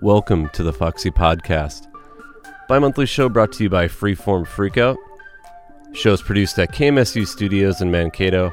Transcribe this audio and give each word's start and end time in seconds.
Welcome 0.00 0.48
to 0.50 0.62
the 0.62 0.72
Foxy 0.72 1.10
Podcast, 1.10 1.87
bi 2.68 2.78
monthly 2.78 3.06
show 3.06 3.30
brought 3.30 3.50
to 3.50 3.62
you 3.62 3.70
by 3.70 3.88
Freeform 3.88 4.46
Freakout. 4.46 4.98
Shows 5.94 6.20
produced 6.20 6.58
at 6.58 6.70
KMSU 6.70 7.26
Studios 7.26 7.80
in 7.80 7.90
Mankato. 7.90 8.52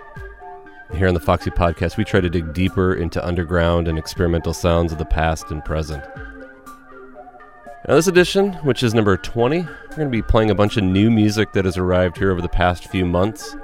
Here 0.94 1.10
on 1.10 1.14
the 1.14 1.20
Foxy 1.20 1.52
Podcast, 1.52 1.98
we 1.98 2.05
try 2.05 2.22
to 2.22 2.30
dig 2.30 2.54
deeper 2.54 2.94
into 2.94 3.24
underground 3.28 3.90
and 3.90 4.00
experimental 4.00 4.54
sounds 4.54 4.94
of 4.94 5.00
the 5.00 5.05
past 5.05 5.52
and 5.52 5.66
present. 5.66 6.02
Now, 7.86 7.96
this 7.96 8.08
edition, 8.08 8.54
which 8.64 8.84
is 8.84 8.94
number 8.94 9.18
20, 9.18 9.60
we're 9.60 9.96
going 9.98 10.08
to 10.08 10.10
be 10.10 10.22
playing 10.22 10.50
a 10.50 10.55
bunch 10.55 10.77
of 10.77 10.86
new 10.86 11.12
music 11.12 11.52
that 11.52 11.66
has 11.66 11.77
arrived 11.77 12.18
here 12.18 12.32
over 12.32 12.41
the 12.41 12.48
past 12.48 12.88
few 12.88 13.05
months. 13.05 13.58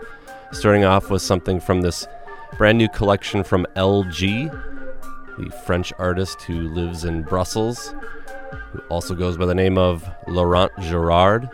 Starting 0.51 0.83
off 0.83 1.09
with 1.09 1.21
something 1.21 1.61
from 1.61 1.79
this 1.79 2.05
brand 2.57 2.77
new 2.77 2.89
collection 2.89 3.45
from 3.45 3.65
LG, 3.77 4.51
the 5.37 5.49
French 5.65 5.93
artist 5.97 6.41
who 6.41 6.67
lives 6.67 7.05
in 7.05 7.23
Brussels, 7.23 7.95
who 8.71 8.79
also 8.89 9.15
goes 9.15 9.37
by 9.37 9.45
the 9.45 9.55
name 9.55 9.77
of 9.77 10.09
Laurent 10.27 10.71
Gerard. 10.79 11.49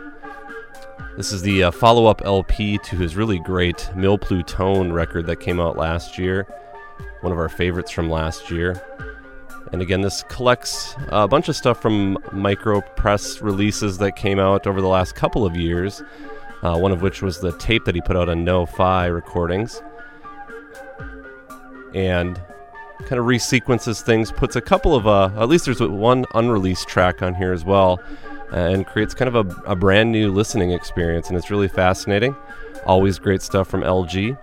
This 1.16 1.32
is 1.32 1.42
the 1.42 1.64
uh, 1.64 1.70
follow 1.70 2.06
up 2.06 2.22
LP 2.24 2.78
to 2.78 2.96
his 2.96 3.16
really 3.16 3.40
great 3.40 3.90
Mille 3.96 4.18
Plutone 4.18 4.92
record 4.92 5.26
that 5.26 5.36
came 5.36 5.60
out 5.60 5.76
last 5.76 6.16
year, 6.16 6.46
one 7.22 7.32
of 7.32 7.38
our 7.38 7.48
favorites 7.48 7.90
from 7.90 8.08
last 8.08 8.50
year. 8.50 8.80
And 9.72 9.82
again, 9.82 10.00
this 10.00 10.22
collects 10.28 10.94
a 11.08 11.28
bunch 11.28 11.48
of 11.48 11.56
stuff 11.56 11.82
from 11.82 12.18
micro 12.32 12.80
press 12.80 13.42
releases 13.42 13.98
that 13.98 14.16
came 14.16 14.38
out 14.38 14.66
over 14.66 14.80
the 14.80 14.88
last 14.88 15.14
couple 15.14 15.44
of 15.44 15.56
years, 15.56 16.02
uh, 16.62 16.78
one 16.78 16.92
of 16.92 17.02
which 17.02 17.20
was 17.20 17.40
the 17.40 17.52
tape 17.58 17.84
that 17.84 17.94
he 17.94 18.00
put 18.00 18.16
out 18.16 18.28
on 18.28 18.44
No 18.44 18.64
Fi 18.64 19.06
Recordings. 19.06 19.82
And 21.94 22.40
kind 23.00 23.18
of 23.18 23.26
resequences 23.26 24.02
things, 24.02 24.32
puts 24.32 24.56
a 24.56 24.60
couple 24.60 24.94
of, 24.94 25.06
uh, 25.06 25.30
at 25.36 25.48
least 25.48 25.64
there's 25.64 25.80
one 25.80 26.26
unreleased 26.34 26.88
track 26.88 27.22
on 27.22 27.34
here 27.34 27.52
as 27.52 27.64
well, 27.64 28.00
and 28.52 28.86
creates 28.86 29.14
kind 29.14 29.34
of 29.34 29.50
a, 29.50 29.54
a 29.70 29.76
brand 29.76 30.10
new 30.10 30.32
listening 30.32 30.72
experience. 30.72 31.28
And 31.28 31.36
it's 31.36 31.50
really 31.50 31.68
fascinating. 31.68 32.34
Always 32.86 33.18
great 33.18 33.42
stuff 33.42 33.68
from 33.68 33.82
LG. 33.82 34.38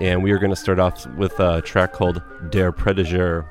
And 0.00 0.22
we 0.22 0.32
are 0.32 0.38
going 0.38 0.50
to 0.50 0.56
start 0.56 0.80
off 0.80 1.06
with 1.08 1.38
a 1.38 1.62
track 1.62 1.92
called 1.92 2.20
Der 2.50 2.72
Prediger. 2.72 3.46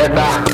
Seventeen 0.00 0.49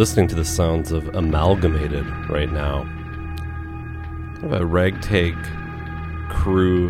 listening 0.00 0.26
to 0.26 0.34
the 0.34 0.46
sounds 0.46 0.92
of 0.92 1.14
Amalgamated 1.14 2.06
right 2.30 2.50
now. 2.50 2.84
Kind 4.36 4.44
of 4.44 4.52
a 4.54 4.64
ragtag 4.64 5.34
crew 6.30 6.88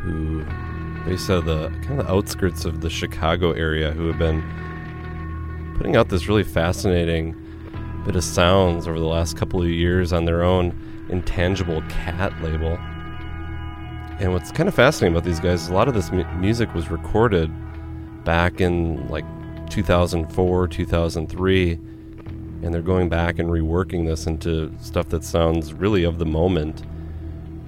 who 0.00 0.42
based 1.04 1.28
out 1.28 1.40
of 1.40 1.44
the 1.44 1.68
kind 1.86 2.00
of 2.00 2.06
the 2.06 2.10
outskirts 2.10 2.64
of 2.64 2.80
the 2.80 2.88
Chicago 2.88 3.52
area 3.52 3.90
who 3.90 4.06
have 4.06 4.18
been 4.18 4.42
putting 5.76 5.94
out 5.94 6.08
this 6.08 6.28
really 6.28 6.44
fascinating 6.44 7.36
bit 8.06 8.16
of 8.16 8.24
sounds 8.24 8.88
over 8.88 8.98
the 8.98 9.04
last 9.04 9.36
couple 9.36 9.60
of 9.60 9.68
years 9.68 10.14
on 10.14 10.24
their 10.24 10.42
own 10.42 10.74
intangible 11.10 11.82
cat 11.90 12.32
label. 12.40 12.78
And 14.18 14.32
what's 14.32 14.50
kind 14.50 14.66
of 14.66 14.74
fascinating 14.74 15.14
about 15.14 15.26
these 15.26 15.40
guys 15.40 15.64
is 15.64 15.68
a 15.68 15.74
lot 15.74 15.88
of 15.88 15.94
this 15.94 16.10
mu- 16.10 16.24
music 16.38 16.72
was 16.74 16.90
recorded 16.90 17.52
back 18.24 18.62
in 18.62 19.06
like 19.08 19.26
2004, 19.72 20.68
2003, 20.68 21.72
and 21.72 22.74
they're 22.74 22.82
going 22.82 23.08
back 23.08 23.38
and 23.38 23.48
reworking 23.48 24.06
this 24.06 24.26
into 24.26 24.70
stuff 24.78 25.08
that 25.08 25.24
sounds 25.24 25.72
really 25.72 26.04
of 26.04 26.18
the 26.18 26.26
moment. 26.26 26.82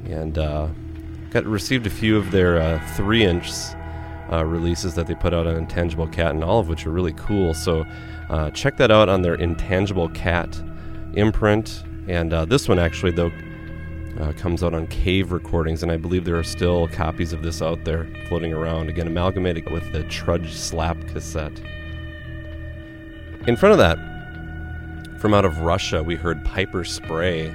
And 0.05 0.37
uh, 0.37 0.69
got 1.31 1.47
received 1.47 1.87
a 1.87 1.91
few 1.91 2.19
of 2.19 2.31
their 2.31 2.59
uh, 2.59 2.87
three-inch 2.95 3.51
uh, 4.31 4.45
releases 4.45 4.95
that 4.97 5.07
they 5.07 5.15
put 5.15 5.33
out 5.33 5.47
on 5.47 5.57
Intangible 5.57 6.07
Cat, 6.07 6.33
and 6.33 6.45
all 6.45 6.61
of 6.61 6.69
which 6.69 6.87
are 6.87 6.91
really 6.91 7.15
cool. 7.15 7.55
So 7.55 7.87
uh, 8.29 8.51
check 8.51 8.77
that 8.77 8.91
out 8.91 9.09
on 9.09 9.23
their 9.23 9.37
Intangible 9.37 10.11
Cat 10.11 10.63
imprint. 11.15 11.85
And 12.07 12.35
uh, 12.35 12.45
this 12.45 12.69
one 12.69 12.79
actually, 12.79 13.13
though, 13.13 13.33
uh, 14.21 14.33
comes 14.33 14.63
out 14.63 14.75
on 14.75 14.87
Cave 14.89 15.33
Recordings, 15.33 15.83
and 15.83 15.91
I 15.91 15.97
believe 15.97 16.27
there 16.27 16.39
are 16.39 16.45
still 16.45 16.87
copies 16.89 17.33
of 17.33 17.43
this 17.43 17.63
out 17.63 17.83
there 17.87 18.07
floating 18.29 18.53
around. 18.53 18.91
Again, 18.91 19.07
amalgamated 19.07 19.71
with 19.71 19.91
the 19.93 20.05
Trudge 20.05 20.53
Slap 20.53 20.99
cassette. 21.09 21.59
In 23.47 23.57
front 23.57 23.73
of 23.73 23.79
that, 23.79 23.99
from 25.21 25.35
out 25.35 25.45
of 25.45 25.61
Russia, 25.61 26.03
we 26.03 26.17
heard 26.17 26.43
Piper 26.47 26.83
Spray, 26.83 27.51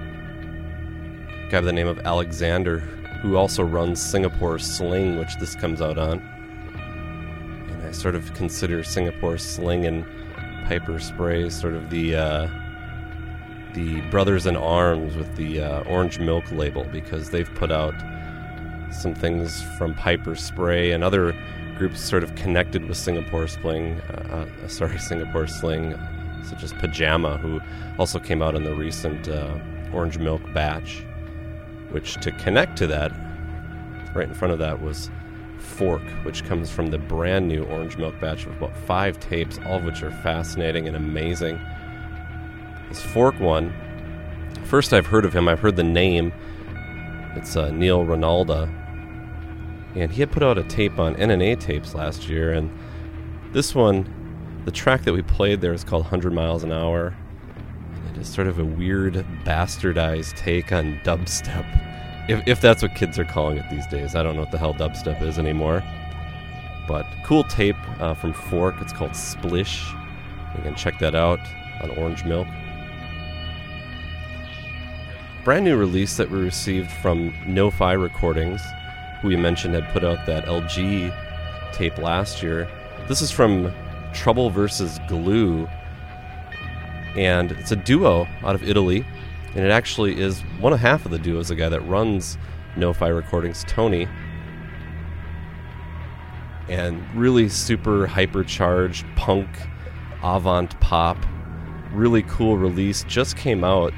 guy 1.49 1.59
by 1.59 1.61
the 1.61 1.73
name 1.73 1.87
of 1.87 1.97
Alexander, 2.05 2.77
who 3.23 3.37
also 3.37 3.63
runs 3.63 3.99
Singapore 3.99 4.59
Sling, 4.59 5.17
which 5.17 5.35
this 5.37 5.55
comes 5.55 5.81
out 5.81 5.97
on. 5.97 6.19
And 7.71 7.87
I 7.87 7.91
sort 7.91 8.13
of 8.13 8.31
consider 8.35 8.83
Singapore 8.83 9.39
Sling 9.39 9.87
and 9.87 10.05
Piper 10.67 10.99
Spray 10.99 11.49
sort 11.49 11.73
of 11.73 11.89
the 11.89 12.15
uh, 12.15 12.47
the 13.73 14.01
brothers 14.11 14.45
in 14.45 14.55
arms 14.55 15.15
with 15.15 15.35
the 15.37 15.59
uh, 15.59 15.81
orange 15.85 16.19
milk 16.19 16.43
label 16.51 16.83
because 16.91 17.31
they've 17.31 17.51
put 17.55 17.71
out 17.71 17.95
some 18.91 19.15
things 19.15 19.63
from 19.79 19.95
Piper 19.95 20.35
Spray 20.35 20.91
and 20.91 21.03
other 21.03 21.33
groups 21.80 22.01
sort 22.01 22.23
of 22.23 22.36
connected 22.36 22.86
with 22.88 22.97
Singapore 22.97 23.47
Sling. 23.47 23.93
Uh, 24.01 24.45
uh, 24.63 24.67
sorry, 24.67 24.99
Singapore 24.99 25.47
Sling, 25.47 25.97
such 26.43 26.61
as 26.61 26.73
Pajama, 26.73 27.38
who 27.38 27.59
also 27.97 28.19
came 28.19 28.41
out 28.41 28.53
in 28.53 28.63
the 28.63 28.75
recent 28.75 29.27
uh, 29.27 29.57
orange 29.93 30.19
milk 30.19 30.41
batch. 30.53 31.03
Which 31.91 32.15
to 32.21 32.32
connect 32.34 32.77
to 32.80 32.88
that, 32.88 33.11
right 34.13 34.27
in 34.27 34.34
front 34.36 34.51
of 34.51 34.59
that 34.59 34.82
was 34.82 35.09
Fork, 35.57 36.03
which 36.23 36.43
comes 36.43 36.69
from 36.69 36.88
the 36.88 36.97
brand 36.97 37.47
new 37.47 37.63
orange 37.63 37.97
milk 37.97 38.19
batch 38.19 38.45
of 38.45 38.57
about 38.57 38.75
five 38.86 39.19
tapes, 39.19 39.57
all 39.65 39.77
of 39.77 39.86
which 39.86 40.03
are 40.03 40.11
fascinating 40.11 40.86
and 40.88 40.95
amazing. 40.95 41.59
This 42.89 43.01
Fork 43.01 43.39
one, 43.39 43.73
first 44.65 44.93
I've 44.93 45.07
heard 45.07 45.25
of 45.25 45.34
him, 45.34 45.47
I've 45.47 45.59
heard 45.59 45.77
the 45.77 45.84
name. 45.84 46.34
It's 47.36 47.55
uh, 47.55 47.71
Neil 47.71 48.05
Ronalda. 48.05 48.69
And 49.95 50.11
he 50.11 50.21
had 50.21 50.31
put 50.31 50.43
out 50.43 50.57
a 50.57 50.63
tape 50.63 50.99
on 50.99 51.15
NNA 51.15 51.59
tapes 51.59 51.95
last 51.95 52.29
year, 52.29 52.53
and 52.53 52.69
this 53.51 53.73
one, 53.73 54.61
the 54.65 54.71
track 54.71 55.03
that 55.03 55.13
we 55.13 55.21
played 55.21 55.61
there 55.61 55.73
is 55.73 55.83
called 55.83 56.03
100 56.03 56.31
Miles 56.33 56.63
an 56.63 56.71
Hour. 56.71 57.15
And 57.95 58.15
it 58.15 58.21
is 58.21 58.27
sort 58.27 58.47
of 58.47 58.59
a 58.59 58.65
weird, 58.65 59.25
bastardized 59.43 60.35
take 60.37 60.71
on 60.71 60.99
dubstep. 61.03 61.65
If, 62.29 62.47
if 62.47 62.61
that's 62.61 62.83
what 62.83 62.93
kids 62.93 63.17
are 63.17 63.25
calling 63.25 63.57
it 63.57 63.65
these 63.71 63.87
days. 63.87 64.15
I 64.15 64.21
don't 64.21 64.35
know 64.35 64.41
what 64.41 64.51
the 64.51 64.59
hell 64.59 64.75
dubstep 64.75 65.21
is 65.23 65.39
anymore. 65.39 65.83
But 66.87 67.05
cool 67.23 67.43
tape 67.43 67.77
uh, 67.99 68.13
from 68.13 68.33
Fork. 68.33 68.75
It's 68.81 68.93
called 68.93 69.15
Splish. 69.15 69.91
You 70.55 70.63
can 70.63 70.75
check 70.75 70.99
that 70.99 71.15
out 71.15 71.39
on 71.81 71.89
Orange 71.91 72.23
Milk. 72.25 72.47
Brand 75.43 75.65
new 75.65 75.77
release 75.77 76.17
that 76.17 76.29
we 76.29 76.39
received 76.39 76.91
from 76.91 77.33
No-Fi 77.47 77.93
Recordings, 77.93 78.61
who 79.22 79.28
we 79.28 79.36
mentioned 79.36 79.74
had 79.74 79.88
put 79.89 80.03
out 80.03 80.26
that 80.26 80.45
LG 80.45 81.13
tape 81.74 81.97
last 81.97 82.41
year. 82.41 82.70
This 83.07 83.22
is 83.22 83.32
from 83.32 83.74
Trouble 84.13 84.49
versus 84.49 84.99
Glue, 85.07 85.67
and 87.15 87.51
it's 87.53 87.72
a 87.72 87.76
duo 87.76 88.28
out 88.43 88.55
of 88.55 88.63
Italy, 88.63 89.05
and 89.55 89.65
it 89.65 89.72
actually 89.72 90.20
is 90.20 90.41
one 90.59 90.74
of 90.74 90.80
half 90.80 91.05
of 91.05 91.11
the 91.11 91.20
duo 91.20 91.39
is 91.39 91.49
the 91.49 91.55
guy 91.55 91.70
that 91.70 91.82
runs 91.82 92.38
No-Fi 92.76 93.07
Recordings, 93.07 93.63
Tony, 93.67 94.07
and 96.67 97.03
really 97.15 97.49
super 97.49 98.07
hypercharged 98.07 99.03
punk 99.15 99.49
avant 100.24 100.80
pop. 100.80 101.17
Really 101.91 102.22
cool 102.24 102.57
release. 102.57 103.03
Just 103.05 103.36
came 103.36 103.63
out. 103.63 103.91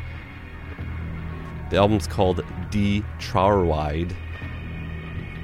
The 1.70 1.78
album's 1.78 2.08
called 2.08 2.46
D 2.70 3.04
Trauerweid 3.20 4.16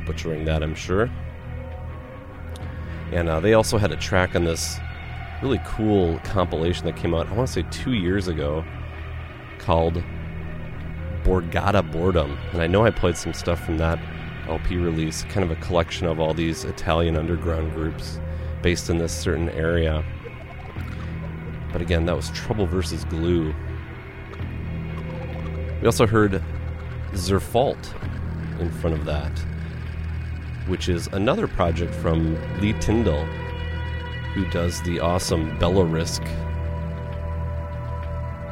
butchering 0.08 0.46
that 0.46 0.64
I'm 0.64 0.74
sure. 0.74 1.12
And 3.12 3.30
uh, 3.30 3.40
they 3.40 3.54
also 3.54 3.78
had 3.78 3.92
a 3.92 3.98
track 3.98 4.36
on 4.36 4.46
this 4.46 4.80
really 5.44 5.62
cool 5.66 6.20
compilation 6.24 6.86
that 6.88 6.96
came 6.96 7.14
out 7.14 7.28
I 7.28 7.34
want 7.34 7.48
to 7.48 7.54
say 7.54 7.66
two 7.70 7.94
years 7.94 8.28
ago 8.28 8.66
called 9.60 10.04
Borgata 11.24 11.90
Boredom. 11.92 12.38
And 12.54 12.62
I 12.62 12.68
know 12.68 12.86
I 12.86 12.90
played 12.90 13.18
some 13.18 13.34
stuff 13.34 13.64
from 13.64 13.78
that 13.78 14.00
LP 14.48 14.78
release 14.78 15.24
kind 15.24 15.44
of 15.44 15.52
a 15.52 15.62
collection 15.62 16.08
of 16.08 16.20
all 16.20 16.34
these 16.34 16.64
Italian 16.64 17.18
underground 17.18 17.74
groups 17.74 18.20
based 18.62 18.90
in 18.90 18.98
this 18.98 19.14
certain 19.16 19.50
area. 19.50 20.04
But 21.72 21.82
again, 21.82 22.06
that 22.06 22.16
was 22.16 22.32
Trouble 22.32 22.66
versus 22.66 23.04
Glue. 23.06 23.54
We 25.82 25.86
also 25.86 26.08
heard 26.08 26.42
Zerfault 27.12 27.94
in 28.60 28.72
front 28.72 28.96
of 28.96 29.06
that, 29.06 29.32
which 30.68 30.90
is 30.90 31.08
another 31.08 31.48
project 31.48 31.94
from 31.94 32.36
Lee 32.60 32.74
Tyndall, 32.74 33.26
who 34.34 34.46
does 34.52 34.82
the 34.84 35.00
awesome 35.00 35.58
Bellarisk 35.60 36.24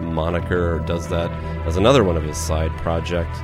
moniker, 0.02 0.76
or 0.76 0.80
does 0.80 1.08
that 1.10 1.32
as 1.66 1.78
another 1.78 2.04
one 2.04 2.18
of 2.18 2.24
his 2.24 2.38
side 2.38 2.72
project. 2.78 3.36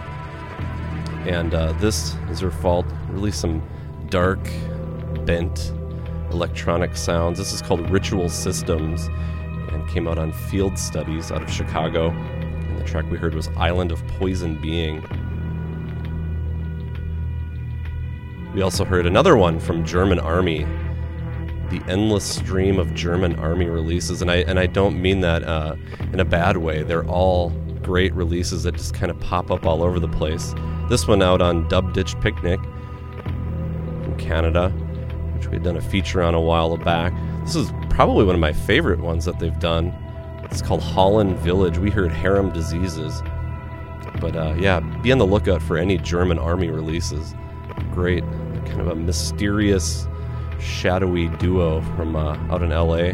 And 1.28 1.53
uh, 1.53 1.74
this 1.74 2.13
Zerfault, 2.32 2.86
really 3.09 3.32
some 3.32 3.61
dark, 4.09 4.39
bent 5.26 5.72
electronic 6.32 6.95
sounds. 6.95 7.38
This 7.38 7.53
is 7.53 7.61
called 7.61 7.89
Ritual 7.89 8.30
Systems 8.30 9.07
and 9.72 9.88
came 9.89 10.07
out 10.07 10.17
on 10.17 10.32
Field 10.32 10.78
Studies 10.78 11.32
out 11.32 11.43
of 11.43 11.51
Chicago. 11.51 12.09
And 12.09 12.80
the 12.80 12.84
track 12.84 13.09
we 13.11 13.17
heard 13.17 13.36
was 13.36 13.49
Island 13.49 13.91
of 13.91 14.05
Poison 14.07 14.59
Being. 14.61 15.05
We 18.53 18.61
also 18.61 18.83
heard 18.83 19.05
another 19.05 19.37
one 19.37 19.59
from 19.59 19.85
German 19.85 20.19
Army, 20.19 20.65
the 21.69 21.81
endless 21.87 22.25
stream 22.25 22.79
of 22.79 22.93
German 22.93 23.39
Army 23.39 23.65
releases, 23.65 24.21
and 24.21 24.29
I 24.29 24.37
and 24.37 24.59
I 24.59 24.65
don't 24.65 25.01
mean 25.01 25.21
that 25.21 25.43
uh, 25.43 25.75
in 26.11 26.19
a 26.19 26.25
bad 26.25 26.57
way. 26.57 26.83
They're 26.83 27.07
all 27.07 27.51
great 27.81 28.13
releases 28.13 28.63
that 28.63 28.75
just 28.75 28.93
kind 28.93 29.09
of 29.09 29.19
pop 29.21 29.51
up 29.51 29.65
all 29.65 29.83
over 29.83 29.99
the 29.99 30.09
place. 30.09 30.53
This 30.89 31.07
one 31.07 31.21
out 31.21 31.41
on 31.41 31.67
Dub 31.69 31.93
Ditch 31.93 32.19
Picnic 32.19 32.59
from 34.03 34.17
Canada, 34.17 34.69
which 35.35 35.47
we 35.47 35.53
had 35.53 35.63
done 35.63 35.77
a 35.77 35.81
feature 35.81 36.21
on 36.21 36.35
a 36.35 36.41
while 36.41 36.75
back. 36.75 37.13
This 37.45 37.55
is 37.55 37.71
probably 37.89 38.25
one 38.25 38.35
of 38.35 38.41
my 38.41 38.53
favorite 38.53 38.99
ones 38.99 39.23
that 39.25 39.39
they've 39.39 39.59
done. 39.59 39.93
It's 40.43 40.61
called 40.61 40.81
Holland 40.83 41.37
Village. 41.37 41.77
We 41.77 41.89
heard 41.89 42.11
Harem 42.11 42.51
Diseases. 42.51 43.21
But 44.19 44.35
uh, 44.35 44.55
yeah, 44.59 44.81
be 45.01 45.13
on 45.13 45.17
the 45.17 45.25
lookout 45.25 45.61
for 45.61 45.77
any 45.77 45.97
German 45.97 46.37
army 46.37 46.69
releases. 46.69 47.33
Great, 47.91 48.23
kind 48.65 48.82
of 48.82 48.88
a 48.88 48.95
mysterious, 48.95 50.07
shadowy 50.59 51.27
duo 51.27 51.82
from 51.95 52.15
uh, 52.15 52.38
out 52.49 52.61
in 52.61 52.69
LA. 52.69 53.13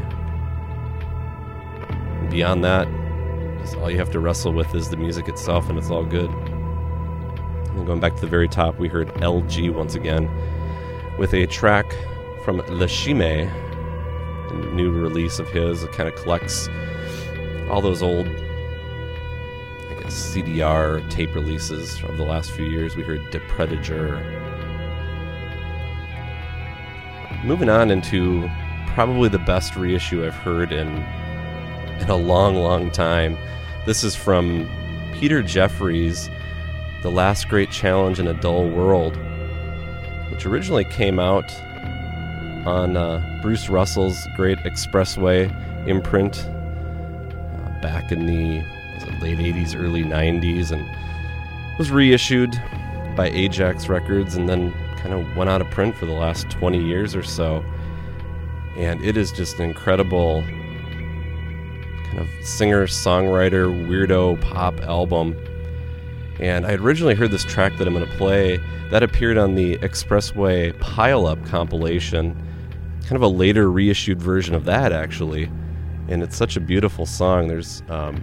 Beyond 2.30 2.63
that, 2.63 2.88
all 3.76 3.89
you 3.89 3.97
have 3.97 4.11
to 4.11 4.20
wrestle 4.20 4.53
with 4.53 4.74
is 4.76 4.89
the 4.89 4.97
music 4.97 5.28
itself, 5.28 5.70
and 5.70 5.78
it's 5.78 5.89
all 5.89 6.05
good. 6.05 6.30
And 6.30 7.86
going 7.86 7.99
back 7.99 8.15
to 8.15 8.22
the 8.22 8.28
very 8.28 8.47
top, 8.47 8.78
we 8.80 8.88
heard 8.88 9.07
LG 9.15 9.74
once 9.74 9.95
again 9.95 10.30
with 11.18 11.34
a 11.34 11.45
track 11.47 11.86
from 12.43 12.57
Le 12.57 12.88
Chime, 12.88 13.22
a 13.22 14.53
new 14.74 14.91
release 14.91 15.39
of 15.39 15.49
his. 15.49 15.84
It 15.84 15.91
kind 15.91 16.07
of 16.07 16.15
collects 16.15 16.70
all 17.70 17.82
those 17.82 18.01
old, 18.01 18.28
CDR 20.07 21.07
tape 21.09 21.36
releases 21.36 22.01
of 22.03 22.18
the 22.18 22.24
last 22.24 22.51
few 22.51 22.65
years. 22.65 22.95
We 22.95 23.03
heard 23.03 23.30
De 23.30 23.39
Predator. 23.41 24.18
Moving 27.43 27.69
on 27.69 27.91
into 27.91 28.49
probably 28.88 29.29
the 29.29 29.39
best 29.39 29.75
reissue 29.75 30.25
I've 30.25 30.33
heard 30.33 30.71
in 30.71 30.88
in 31.99 32.09
a 32.09 32.15
long, 32.15 32.55
long 32.55 32.91
time. 32.91 33.38
This 33.85 34.03
is 34.03 34.15
from 34.15 34.69
Peter 35.13 35.41
Jeffries, 35.41 36.29
The 37.03 37.11
Last 37.11 37.47
Great 37.47 37.71
Challenge 37.71 38.19
in 38.19 38.27
a 38.27 38.33
Dull 38.33 38.69
World, 38.69 39.17
which 40.31 40.45
originally 40.45 40.83
came 40.85 41.19
out 41.19 41.53
on 42.67 42.97
uh, 42.97 43.39
Bruce 43.41 43.69
Russell's 43.69 44.27
great 44.35 44.57
Xpressway 44.59 45.88
imprint 45.88 46.39
uh, 46.39 47.81
back 47.81 48.11
in 48.11 48.25
the 48.25 48.63
late 49.21 49.38
80s, 49.38 49.75
early 49.75 50.03
90s, 50.03 50.71
and 50.71 50.85
was 51.77 51.91
reissued 51.91 52.51
by 53.15 53.29
Ajax 53.29 53.88
Records 53.88 54.35
and 54.35 54.49
then 54.49 54.73
kind 54.98 55.14
of 55.14 55.36
went 55.36 55.50
out 55.50 55.62
of 55.62 55.70
print 55.72 55.95
for 55.95 56.06
the 56.06 56.14
last 56.14 56.50
20 56.50 56.84
years 56.84 57.16
or 57.16 57.24
so. 57.24 57.64
And 58.76 59.04
it 59.04 59.18
is 59.18 59.32
just 59.32 59.60
an 59.60 59.66
incredible 59.66 60.43
kind 62.06 62.20
of 62.20 62.30
singer 62.45 62.88
songwriter 62.88 63.68
weirdo 63.88 64.39
pop 64.41 64.80
album. 64.82 65.36
And 66.39 66.66
I 66.66 66.74
originally 66.74 67.16
heard 67.16 67.32
this 67.32 67.43
track 67.43 67.78
that 67.78 67.88
I'm 67.88 67.93
going 67.93 68.06
to 68.06 68.18
play 68.18 68.60
that 68.91 69.04
appeared 69.04 69.38
on 69.38 69.56
the 69.56 69.78
Xpressway 69.80 70.80
Pile 70.80 71.26
Up 71.26 71.43
compilation, 71.45 72.36
kind 73.02 73.16
of 73.16 73.24
a 73.24 73.28
later 73.28 73.72
reissued 73.72 74.22
version 74.22 74.54
of 74.54 74.66
that 74.66 74.91
actually. 74.91 75.50
And 76.08 76.24
it's 76.24 76.38
such 76.38 76.56
a 76.56 76.60
beautiful 76.62 77.06
song. 77.06 77.48
There's 77.48 77.82
um, 77.89 78.22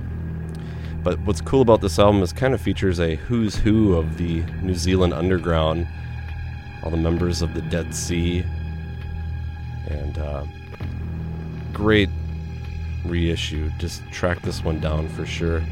but 1.05 1.21
what's 1.21 1.43
cool 1.43 1.61
about 1.61 1.83
this 1.83 1.99
album 1.99 2.23
is 2.23 2.33
kind 2.33 2.55
of 2.55 2.61
features 2.63 2.99
a 2.99 3.17
who's 3.17 3.55
who 3.55 3.95
of 3.95 4.17
the 4.17 4.43
New 4.63 4.75
Zealand 4.75 5.13
underground, 5.13 5.87
all 6.85 6.91
the 6.91 6.97
members 6.99 7.41
of 7.41 7.55
the 7.55 7.63
Dead 7.63 7.95
C, 7.95 8.45
and 9.89 10.19
uh, 10.19 10.45
great 11.73 12.11
reissue. 13.07 13.71
Just 13.79 14.03
track 14.13 14.43
this 14.43 14.63
one 14.63 14.81
down 14.81 15.09
for 15.09 15.25
sure. 15.25 15.63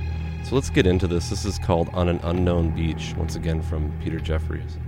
So 0.44 0.54
let's 0.54 0.70
get 0.70 0.86
into 0.86 1.06
this. 1.06 1.28
This 1.28 1.44
is 1.44 1.58
called 1.58 1.90
On 1.92 2.08
an 2.08 2.18
Unknown 2.24 2.74
Beach, 2.74 3.14
once 3.16 3.36
again 3.36 3.60
from 3.60 3.92
Peter 4.02 4.18
Jeffries. 4.18 4.78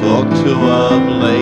Talk 0.00 0.28
to 0.44 0.52
a 0.52 1.00
blazing 1.06 1.37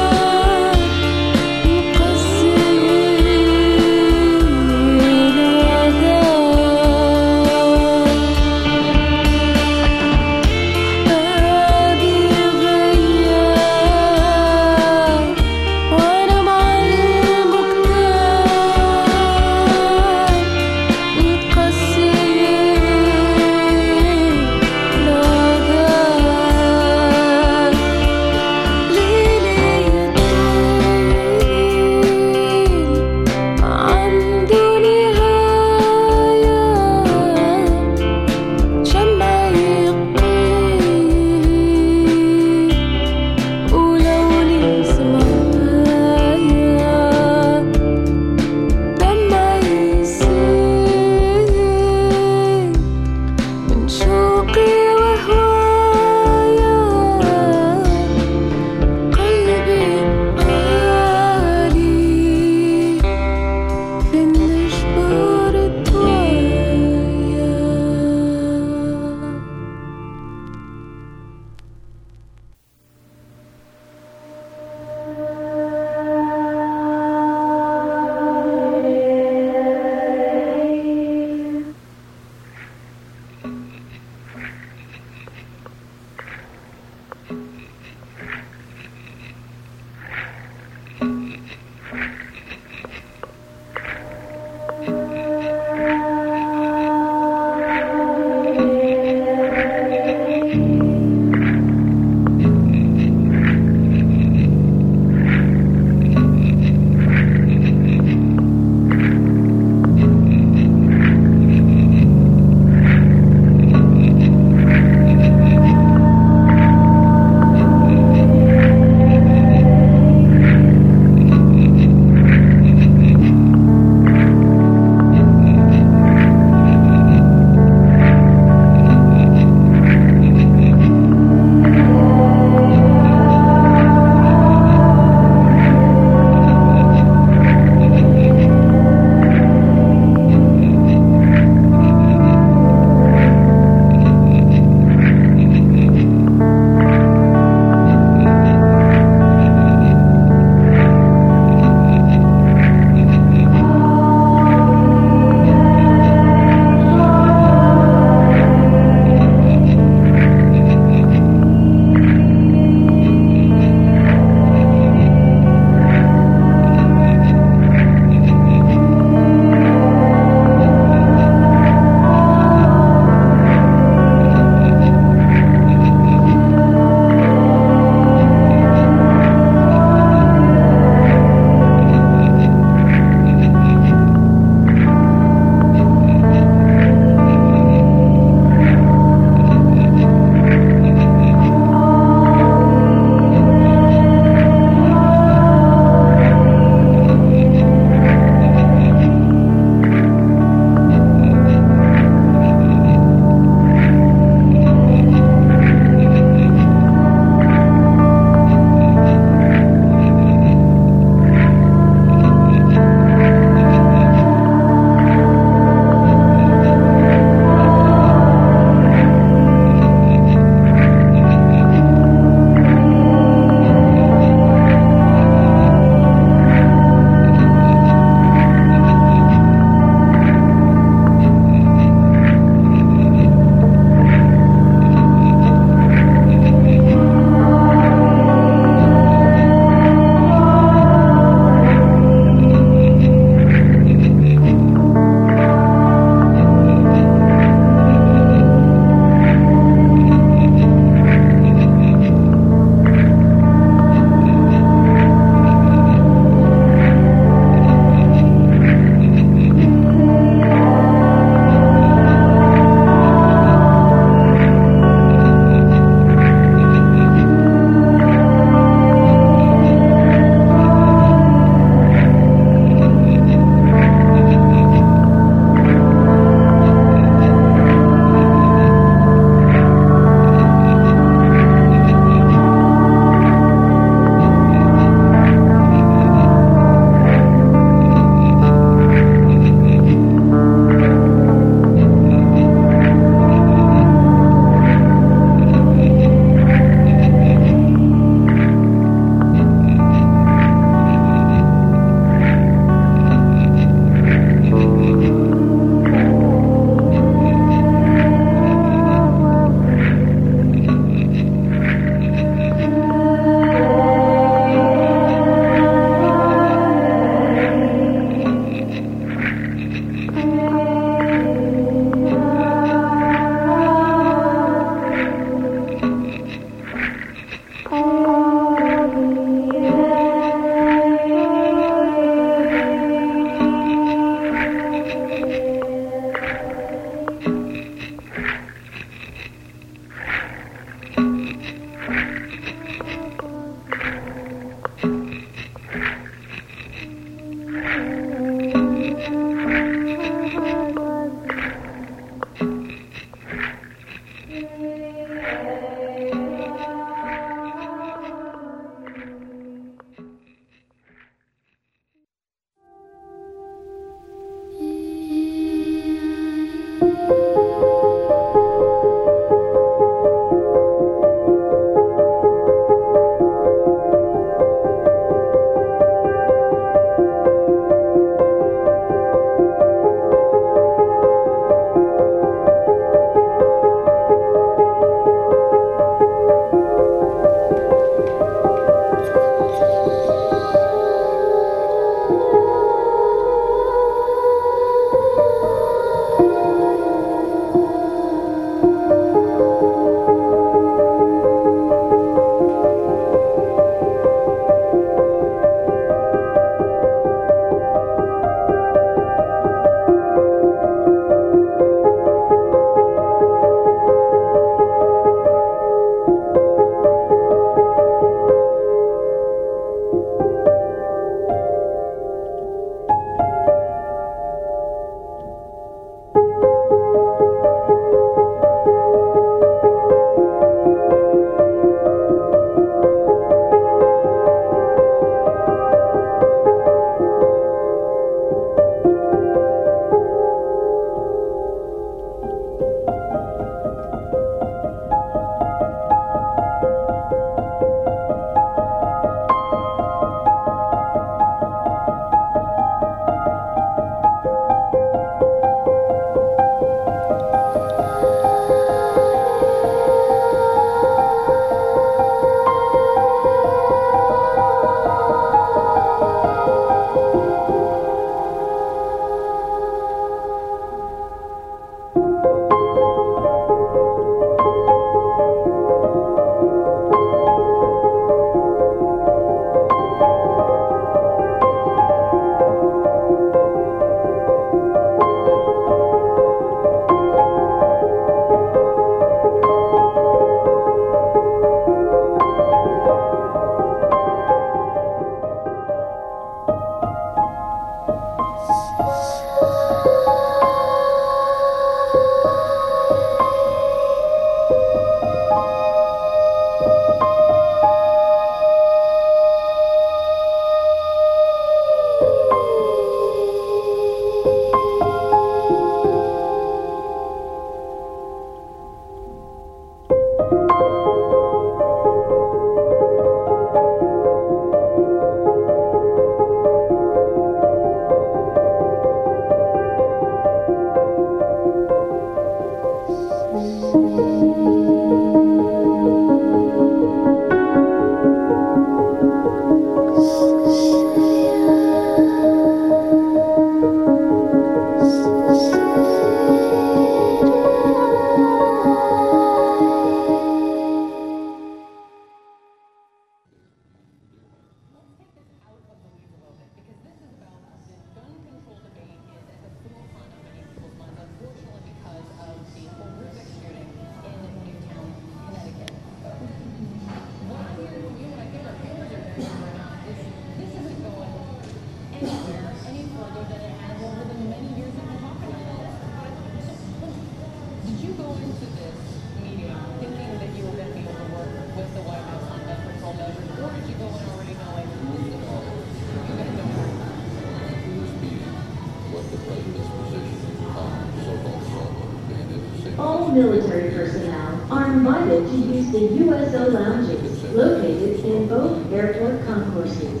military 593.14 593.70
personnel 593.70 594.46
are 594.50 594.72
invited 594.72 595.26
to 595.28 595.36
use 595.36 595.70
the 595.70 596.04
USO 596.04 596.50
lounges 596.50 597.22
located 597.32 598.04
in 598.04 598.28
both 598.28 598.72
airport 598.72 599.24
concourses. 599.26 600.00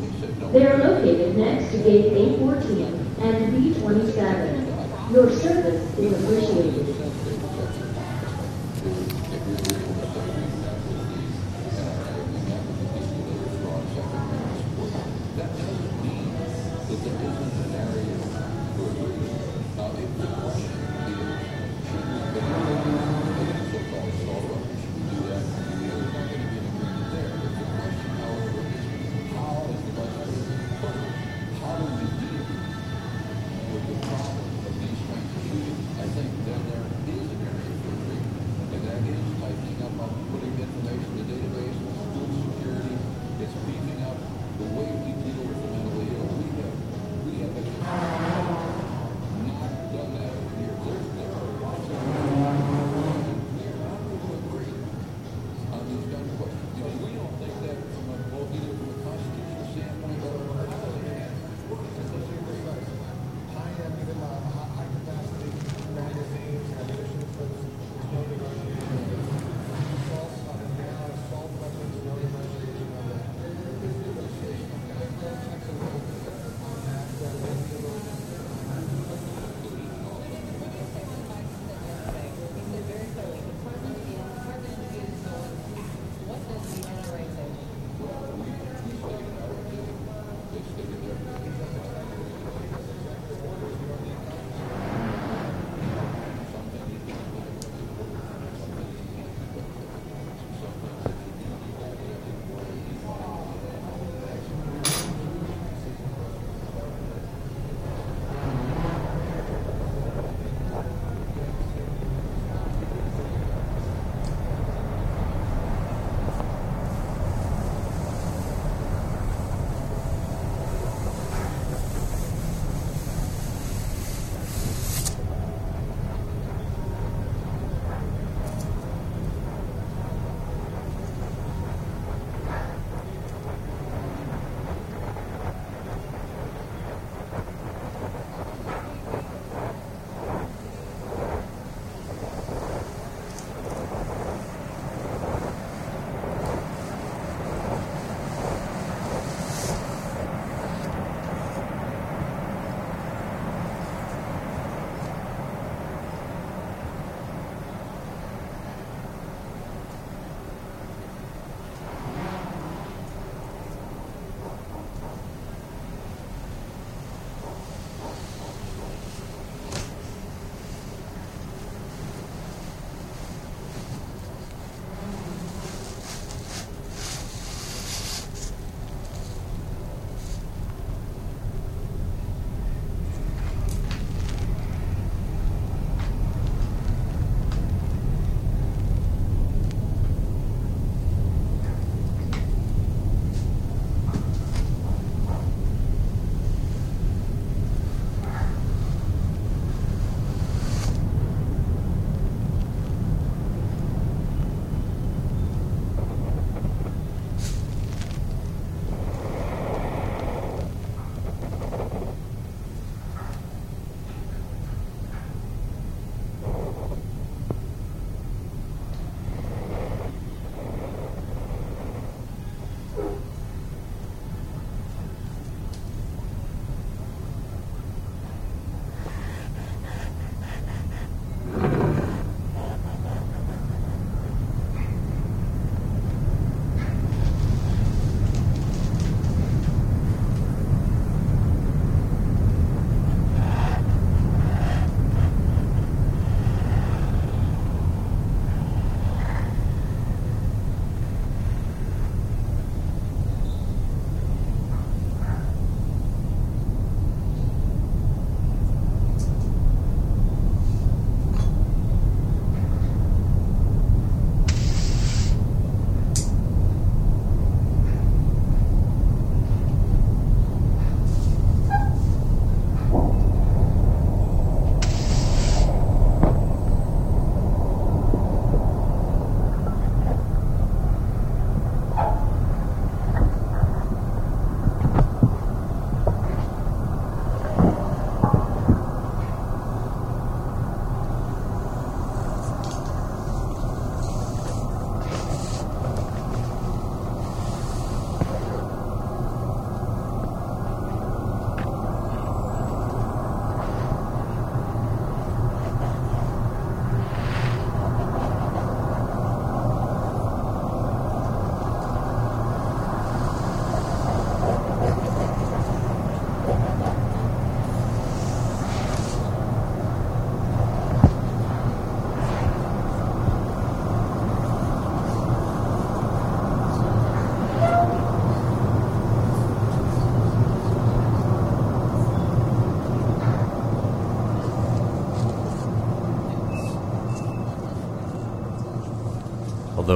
They 0.52 0.66
are 0.66 0.78
located 0.78 1.36
next 1.36 1.70
to 1.72 1.78
gate 1.78 2.12
A14 2.12 3.20
and 3.20 3.54
B27. 3.54 5.12
Your 5.12 5.30
service 5.30 5.98
is 5.98 6.24
appreciated. 6.24 6.93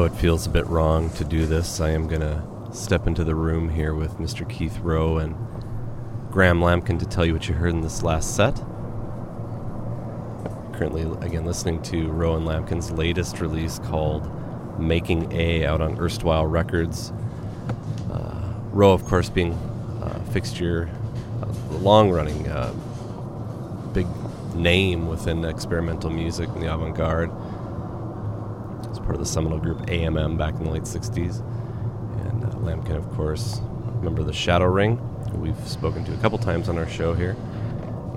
It 0.08 0.14
feels 0.14 0.46
a 0.46 0.50
bit 0.50 0.66
wrong 0.66 1.10
to 1.10 1.24
do 1.24 1.44
this, 1.44 1.82
I 1.82 1.90
am 1.90 2.08
going 2.08 2.22
to 2.22 2.42
step 2.72 3.06
into 3.06 3.24
the 3.24 3.34
room 3.34 3.68
here 3.68 3.92
with 3.92 4.16
Mr. 4.16 4.48
Keith 4.48 4.78
Rowe 4.78 5.18
and 5.18 5.36
Graham 6.30 6.62
Lambkin 6.62 6.96
to 6.96 7.04
tell 7.04 7.26
you 7.26 7.34
what 7.34 7.46
you 7.46 7.54
heard 7.54 7.74
in 7.74 7.82
this 7.82 8.02
last 8.02 8.34
set. 8.34 8.56
Currently, 10.72 11.02
again, 11.20 11.44
listening 11.44 11.82
to 11.82 12.08
Rowe 12.08 12.36
and 12.36 12.46
Lambkin's 12.46 12.90
latest 12.90 13.42
release 13.42 13.80
called 13.80 14.30
Making 14.80 15.30
A 15.30 15.66
out 15.66 15.82
on 15.82 15.98
Erstwhile 15.98 16.46
Records. 16.46 17.12
Uh, 18.10 18.54
Rowe, 18.72 18.94
of 18.94 19.04
course, 19.04 19.28
being 19.28 19.52
a 20.00 20.18
fixture, 20.32 20.88
a 21.42 21.74
long 21.76 22.08
running, 22.08 22.48
uh, 22.48 22.72
big 23.92 24.06
name 24.54 25.06
within 25.06 25.44
experimental 25.44 26.08
music 26.08 26.48
and 26.48 26.62
the 26.62 26.72
avant 26.72 26.96
garde 26.96 27.30
of 29.18 29.26
the 29.26 29.30
seminal 29.30 29.58
group 29.58 29.78
AMM 29.86 30.38
back 30.38 30.54
in 30.54 30.64
the 30.64 30.70
late 30.70 30.84
60s. 30.84 31.40
And 32.26 32.44
uh, 32.44 32.58
Lambkin, 32.58 32.96
of 32.96 33.10
course, 33.10 33.60
member 34.02 34.20
of 34.20 34.26
the 34.26 34.32
Shadow 34.32 34.66
Ring, 34.66 34.96
who 35.30 35.38
we've 35.38 35.68
spoken 35.68 36.04
to 36.04 36.14
a 36.14 36.16
couple 36.18 36.38
times 36.38 36.68
on 36.68 36.78
our 36.78 36.88
show 36.88 37.14
here. 37.14 37.36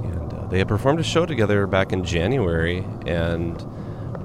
And 0.04 0.34
uh, 0.34 0.48
they 0.48 0.60
had 0.60 0.68
performed 0.68 1.00
a 1.00 1.04
show 1.04 1.26
together 1.26 1.66
back 1.66 1.92
in 1.92 2.04
January 2.04 2.86
and 3.08 3.60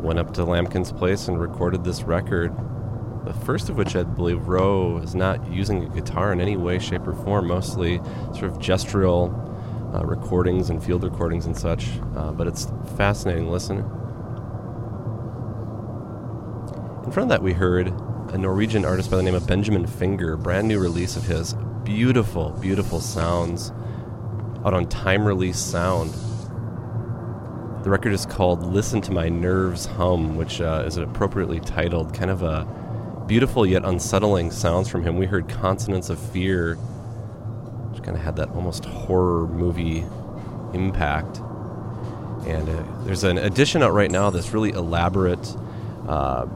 went 0.02 0.18
up 0.18 0.34
to 0.34 0.44
Lambkin's 0.44 0.92
place 0.92 1.28
and 1.28 1.40
recorded 1.40 1.82
this 1.82 2.02
record. 2.02 2.54
The 3.24 3.32
first 3.32 3.70
of 3.70 3.76
which 3.76 3.96
I 3.96 4.02
believe 4.04 4.46
Rowe 4.46 4.98
is 4.98 5.14
not 5.14 5.50
using 5.50 5.82
a 5.82 5.88
guitar 5.88 6.32
in 6.32 6.40
any 6.40 6.56
way, 6.56 6.78
shape, 6.78 7.06
or 7.06 7.14
form, 7.14 7.48
mostly 7.48 7.98
sort 8.34 8.44
of 8.44 8.58
gestural 8.58 9.34
uh, 9.94 10.04
recordings 10.04 10.68
and 10.68 10.84
field 10.84 11.04
recordings 11.04 11.46
and 11.46 11.56
such. 11.56 11.88
Uh, 12.14 12.32
but 12.32 12.46
it's 12.46 12.68
fascinating 12.96 13.50
listen. 13.50 13.84
In 17.06 17.12
front 17.12 17.30
of 17.30 17.38
that, 17.38 17.42
we 17.42 17.52
heard 17.52 17.94
a 18.32 18.36
Norwegian 18.36 18.84
artist 18.84 19.12
by 19.12 19.16
the 19.16 19.22
name 19.22 19.36
of 19.36 19.46
Benjamin 19.46 19.86
Finger, 19.86 20.36
brand 20.36 20.66
new 20.66 20.80
release 20.80 21.16
of 21.16 21.22
his. 21.22 21.54
Beautiful, 21.84 22.50
beautiful 22.60 23.00
sounds 23.00 23.70
out 24.64 24.74
on 24.74 24.88
time 24.88 25.24
release 25.24 25.56
sound. 25.56 26.12
The 27.84 27.90
record 27.90 28.12
is 28.12 28.26
called 28.26 28.64
Listen 28.64 29.00
to 29.02 29.12
My 29.12 29.28
Nerves 29.28 29.86
Hum, 29.86 30.36
which 30.36 30.60
uh, 30.60 30.82
is 30.84 30.96
appropriately 30.96 31.60
titled, 31.60 32.12
kind 32.12 32.28
of 32.28 32.42
a 32.42 32.66
beautiful 33.28 33.64
yet 33.64 33.84
unsettling 33.84 34.50
sounds 34.50 34.88
from 34.88 35.04
him. 35.04 35.16
We 35.16 35.26
heard 35.26 35.48
Consonants 35.48 36.10
of 36.10 36.18
Fear, 36.18 36.74
which 36.74 38.02
kind 38.02 38.16
of 38.16 38.24
had 38.24 38.34
that 38.34 38.48
almost 38.48 38.84
horror 38.84 39.46
movie 39.46 40.04
impact. 40.74 41.38
And 42.48 42.68
uh, 42.68 42.82
there's 43.04 43.22
an 43.22 43.38
edition 43.38 43.84
out 43.84 43.92
right 43.92 44.10
now 44.10 44.30
that's 44.30 44.52
really 44.52 44.70
elaborate. 44.70 45.56
Uh, 46.08 46.46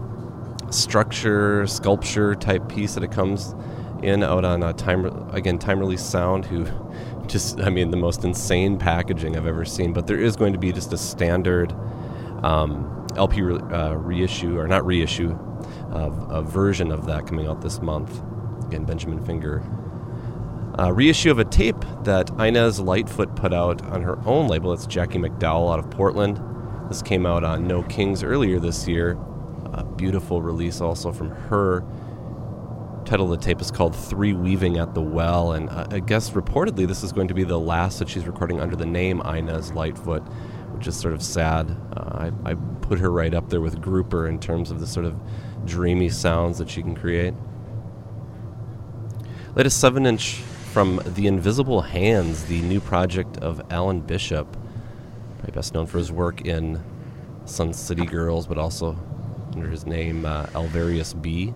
structure, 0.71 1.67
sculpture 1.67 2.35
type 2.35 2.69
piece 2.69 2.95
that 2.95 3.05
it 3.05 3.11
comes 3.13 3.55
in 4.03 4.23
out 4.23 4.45
on 4.45 4.61
time 4.77 5.05
again 5.35 5.59
time 5.59 5.79
release 5.79 6.03
sound 6.03 6.47
who 6.47 6.67
just 7.27 7.61
I 7.61 7.69
mean 7.69 7.91
the 7.91 7.97
most 7.97 8.25
insane 8.25 8.79
packaging 8.79 9.37
I've 9.37 9.47
ever 9.47 9.65
seen. 9.65 9.93
But 9.93 10.07
there 10.07 10.19
is 10.19 10.37
going 10.37 10.53
to 10.53 10.59
be 10.59 10.73
just 10.73 10.93
a 10.93 10.99
standard 10.99 11.75
um, 12.43 13.07
LP 13.17 13.43
re- 13.43 13.57
uh, 13.57 13.95
reissue 13.95 14.59
or 14.59 14.67
not 14.67 14.85
reissue, 14.87 15.39
of 15.91 16.31
a 16.31 16.43
version 16.43 16.91
of 16.91 17.07
that 17.07 17.27
coming 17.27 17.47
out 17.47 17.61
this 17.61 17.83
month. 17.83 18.23
Again, 18.67 18.85
Benjamin 18.85 19.25
Finger. 19.25 19.63
Uh, 20.79 20.93
reissue 20.93 21.31
of 21.31 21.39
a 21.39 21.45
tape 21.45 21.85
that 22.05 22.31
Inez 22.39 22.81
Lightfoot 22.81 23.35
put 23.35 23.53
out 23.53 23.83
on 23.87 24.03
her 24.03 24.19
own 24.27 24.47
label. 24.47 24.73
It's 24.73 24.87
Jackie 24.87 25.19
McDowell 25.19 25.73
out 25.73 25.81
of 25.81 25.91
Portland. 25.91 26.41
This 26.89 27.03
came 27.03 27.27
out 27.27 27.45
on 27.45 27.67
No 27.67 27.83
Kings 27.83 28.23
earlier 28.23 28.59
this 28.59 28.89
year 28.89 29.19
a 29.73 29.85
beautiful 29.85 30.43
release 30.43 30.81
also 30.81 31.13
from 31.13 31.31
her. 31.31 31.85
Title 33.05 33.33
of 33.33 33.41
the 33.41 33.45
tape 33.45 33.61
is 33.61 33.71
called 33.71 33.97
Three 33.97 34.33
Weaving 34.33 34.79
at 34.79 34.95
the 34.95 35.01
Well, 35.01 35.53
and 35.53 35.69
uh, 35.71 35.87
I 35.91 36.01
guess 36.01 36.31
reportedly 36.31 36.87
this 36.87 37.03
is 37.03 37.13
going 37.13 37.29
to 37.29 37.35
be 37.35 37.45
the 37.45 37.59
last 37.59 37.99
that 37.99 38.09
she's 38.09 38.27
recording 38.27 38.61
under 38.61 38.77
the 38.77 38.87
name 38.87 39.21
Inez 39.23 39.73
Lightfoot, 39.73 40.23
which 40.75 40.87
is 40.87 40.97
sort 40.97 41.15
of 41.15 41.23
sad. 41.23 41.71
Uh, 41.97 42.31
I, 42.45 42.51
I 42.51 42.55
put 42.55 42.99
her 42.99 43.11
right 43.11 43.35
up 43.35 43.49
there 43.49 43.61
with 43.61 43.81
Grouper 43.81 44.29
in 44.29 44.39
terms 44.39 44.71
of 44.71 44.81
the 44.81 44.87
sort 44.87 45.07
of 45.07 45.19
dreamy 45.65 46.09
sounds 46.09 46.59
that 46.59 46.69
she 46.69 46.83
can 46.83 46.95
create. 46.95 47.35
Latest 49.55 49.81
7 49.81 50.07
inch 50.07 50.35
from 50.73 51.01
The 51.05 51.27
Invisible 51.27 51.81
Hands, 51.81 52.45
the 52.45 52.61
new 52.63 52.81
project 52.81 53.39
of 53.39 53.61
Alan 53.71 54.01
Bishop, 54.01 54.57
probably 55.39 55.53
best 55.53 55.75
known 55.75 55.87
for 55.87 55.99
his 55.99 56.13
work 56.13 56.43
in 56.43 56.81
Sun 57.47 57.73
City 57.73 58.07
Girls, 58.07 58.47
but 58.47 58.59
also 58.59 58.97
under 59.55 59.69
his 59.69 59.87
name 59.87 60.25
uh, 60.25 60.47
Alvarius 60.47 61.21
B. 61.21 61.55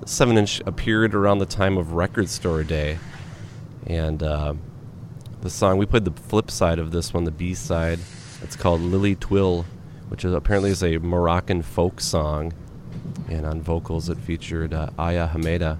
The 0.00 0.08
7 0.08 0.38
inch 0.38 0.60
appeared 0.66 1.14
around 1.14 1.38
the 1.38 1.46
time 1.46 1.76
of 1.76 1.92
Record 1.92 2.28
Store 2.28 2.62
Day. 2.62 2.98
And 3.86 4.22
uh, 4.22 4.54
the 5.40 5.50
song, 5.50 5.78
we 5.78 5.86
played 5.86 6.04
the 6.04 6.12
flip 6.12 6.50
side 6.50 6.78
of 6.78 6.90
this 6.90 7.12
one, 7.12 7.24
the 7.24 7.30
B 7.30 7.54
side. 7.54 7.98
It's 8.42 8.56
called 8.56 8.80
Lily 8.80 9.16
Twill, 9.16 9.64
which 10.08 10.24
is 10.24 10.32
apparently 10.32 10.70
is 10.70 10.82
a 10.82 10.98
Moroccan 10.98 11.62
folk 11.62 12.00
song. 12.00 12.52
And 13.28 13.44
on 13.44 13.62
vocals, 13.62 14.08
it 14.08 14.18
featured 14.18 14.72
uh, 14.72 14.90
Aya 14.98 15.28
Hameda. 15.28 15.78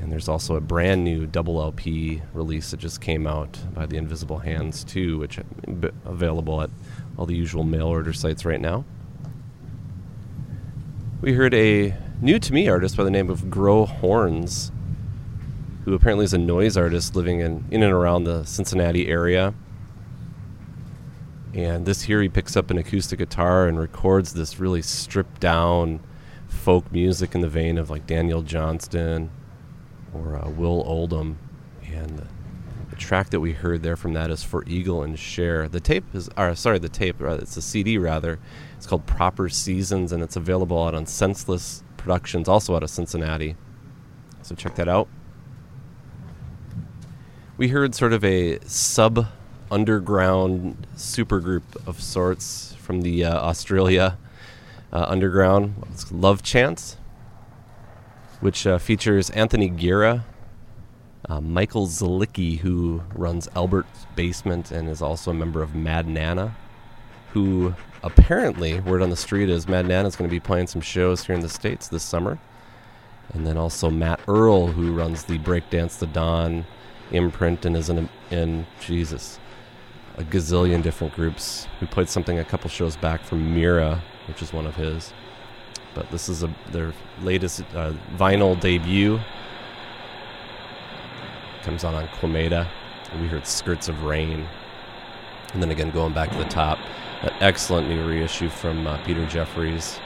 And 0.00 0.12
there's 0.12 0.28
also 0.28 0.54
a 0.56 0.60
brand 0.60 1.02
new 1.02 1.26
double 1.26 1.60
LP 1.60 2.22
release 2.32 2.70
that 2.70 2.78
just 2.78 3.00
came 3.00 3.26
out 3.26 3.58
by 3.74 3.86
the 3.86 3.96
Invisible 3.96 4.38
Hands, 4.38 4.84
too, 4.84 5.18
which 5.18 5.38
is 5.38 5.44
available 6.04 6.62
at 6.62 6.70
all 7.16 7.26
the 7.26 7.34
usual 7.34 7.64
mail 7.64 7.86
order 7.86 8.12
sites 8.12 8.44
right 8.44 8.60
now. 8.60 8.84
We 11.22 11.32
heard 11.32 11.54
a 11.54 11.96
new 12.20 12.38
to 12.38 12.52
me 12.52 12.68
artist 12.68 12.94
by 12.94 13.02
the 13.02 13.10
name 13.10 13.30
of 13.30 13.48
Grow 13.48 13.86
Horns, 13.86 14.70
who 15.86 15.94
apparently 15.94 16.26
is 16.26 16.34
a 16.34 16.38
noise 16.38 16.76
artist 16.76 17.16
living 17.16 17.40
in, 17.40 17.64
in 17.70 17.82
and 17.82 17.90
around 17.90 18.24
the 18.24 18.44
Cincinnati 18.44 19.08
area. 19.08 19.54
And 21.54 21.86
this 21.86 22.02
here, 22.02 22.20
he 22.20 22.28
picks 22.28 22.54
up 22.54 22.70
an 22.70 22.76
acoustic 22.76 23.18
guitar 23.18 23.66
and 23.66 23.78
records 23.78 24.34
this 24.34 24.60
really 24.60 24.82
stripped 24.82 25.40
down 25.40 26.00
folk 26.48 26.92
music 26.92 27.34
in 27.34 27.40
the 27.40 27.48
vein 27.48 27.78
of 27.78 27.88
like 27.88 28.06
Daniel 28.06 28.42
Johnston 28.42 29.30
or 30.12 30.36
uh, 30.36 30.50
Will 30.50 30.82
Oldham. 30.86 31.38
And 31.82 32.18
the, 32.18 32.26
the, 32.90 32.96
track 32.96 33.30
that 33.30 33.40
we 33.40 33.52
heard 33.52 33.82
there 33.82 33.96
from 33.96 34.12
that 34.12 34.30
is 34.30 34.42
For 34.42 34.64
Eagle 34.66 35.02
and 35.02 35.18
Share. 35.18 35.66
The 35.66 35.80
tape 35.80 36.04
is, 36.14 36.28
or 36.36 36.54
sorry, 36.54 36.78
the 36.78 36.90
tape, 36.90 37.22
uh, 37.22 37.38
it's 37.38 37.56
a 37.56 37.62
CD 37.62 37.96
rather, 37.96 38.38
it's 38.86 38.90
called 38.90 39.06
Proper 39.06 39.48
Seasons, 39.48 40.12
and 40.12 40.22
it's 40.22 40.36
available 40.36 40.80
out 40.86 40.94
on 40.94 41.06
Senseless 41.06 41.82
Productions, 41.96 42.48
also 42.48 42.76
out 42.76 42.84
of 42.84 42.90
Cincinnati. 42.90 43.56
So 44.42 44.54
check 44.54 44.76
that 44.76 44.88
out. 44.88 45.08
We 47.56 47.66
heard 47.66 47.96
sort 47.96 48.12
of 48.12 48.22
a 48.22 48.60
sub 48.60 49.26
underground 49.72 50.86
supergroup 50.94 51.64
of 51.84 52.00
sorts 52.00 52.76
from 52.78 53.00
the 53.00 53.24
uh, 53.24 53.36
Australia 53.36 54.18
uh, 54.92 55.06
underground. 55.08 55.84
It's 55.90 56.12
Love 56.12 56.44
Chance, 56.44 56.96
which 58.38 58.68
uh, 58.68 58.78
features 58.78 59.30
Anthony 59.30 59.68
Guerra, 59.68 60.24
uh, 61.28 61.40
Michael 61.40 61.88
Zulicki, 61.88 62.60
who 62.60 63.02
runs 63.16 63.48
Albert's 63.56 64.06
Basement 64.14 64.70
and 64.70 64.88
is 64.88 65.02
also 65.02 65.32
a 65.32 65.34
member 65.34 65.60
of 65.60 65.74
Mad 65.74 66.06
Nanna, 66.06 66.54
who 67.32 67.74
apparently, 68.06 68.80
word 68.80 69.02
on 69.02 69.10
the 69.10 69.16
street 69.16 69.50
is 69.50 69.68
Mad 69.68 69.86
Nanna 69.86 70.08
is 70.08 70.16
going 70.16 70.28
to 70.28 70.34
be 70.34 70.40
playing 70.40 70.68
some 70.68 70.80
shows 70.80 71.26
here 71.26 71.34
in 71.34 71.40
the 71.40 71.48
States 71.48 71.88
this 71.88 72.02
summer. 72.02 72.38
And 73.32 73.46
then 73.46 73.56
also 73.56 73.90
Matt 73.90 74.20
Earle, 74.28 74.68
who 74.68 74.94
runs 74.94 75.24
the 75.24 75.38
Breakdance 75.38 75.98
the 75.98 76.06
Dawn 76.06 76.64
imprint 77.10 77.64
and 77.64 77.76
is 77.76 77.88
in, 77.88 78.08
in 78.30 78.66
Jesus, 78.80 79.38
a 80.16 80.22
gazillion 80.22 80.82
different 80.82 81.14
groups. 81.14 81.66
We 81.80 81.86
played 81.86 82.08
something 82.08 82.38
a 82.38 82.44
couple 82.44 82.70
shows 82.70 82.96
back 82.96 83.22
from 83.22 83.54
Mira, 83.54 84.02
which 84.28 84.42
is 84.42 84.52
one 84.52 84.66
of 84.66 84.76
his. 84.76 85.12
But 85.94 86.10
this 86.10 86.28
is 86.28 86.42
a, 86.42 86.54
their 86.70 86.92
latest 87.22 87.62
uh, 87.74 87.92
vinyl 88.16 88.58
debut. 88.58 89.18
Comes 91.62 91.84
out 91.84 91.94
on 91.94 92.06
Quemada. 92.08 92.68
We 93.20 93.26
heard 93.26 93.46
Skirts 93.46 93.88
of 93.88 94.04
Rain. 94.04 94.46
And 95.52 95.62
then 95.62 95.70
again, 95.70 95.90
going 95.90 96.12
back 96.12 96.30
to 96.30 96.38
the 96.38 96.44
top, 96.44 96.78
an 97.26 97.32
excellent 97.40 97.88
new 97.88 98.08
reissue 98.08 98.48
from 98.48 98.86
uh, 98.86 98.96
Peter 98.98 99.26
Jeffries 99.26 99.98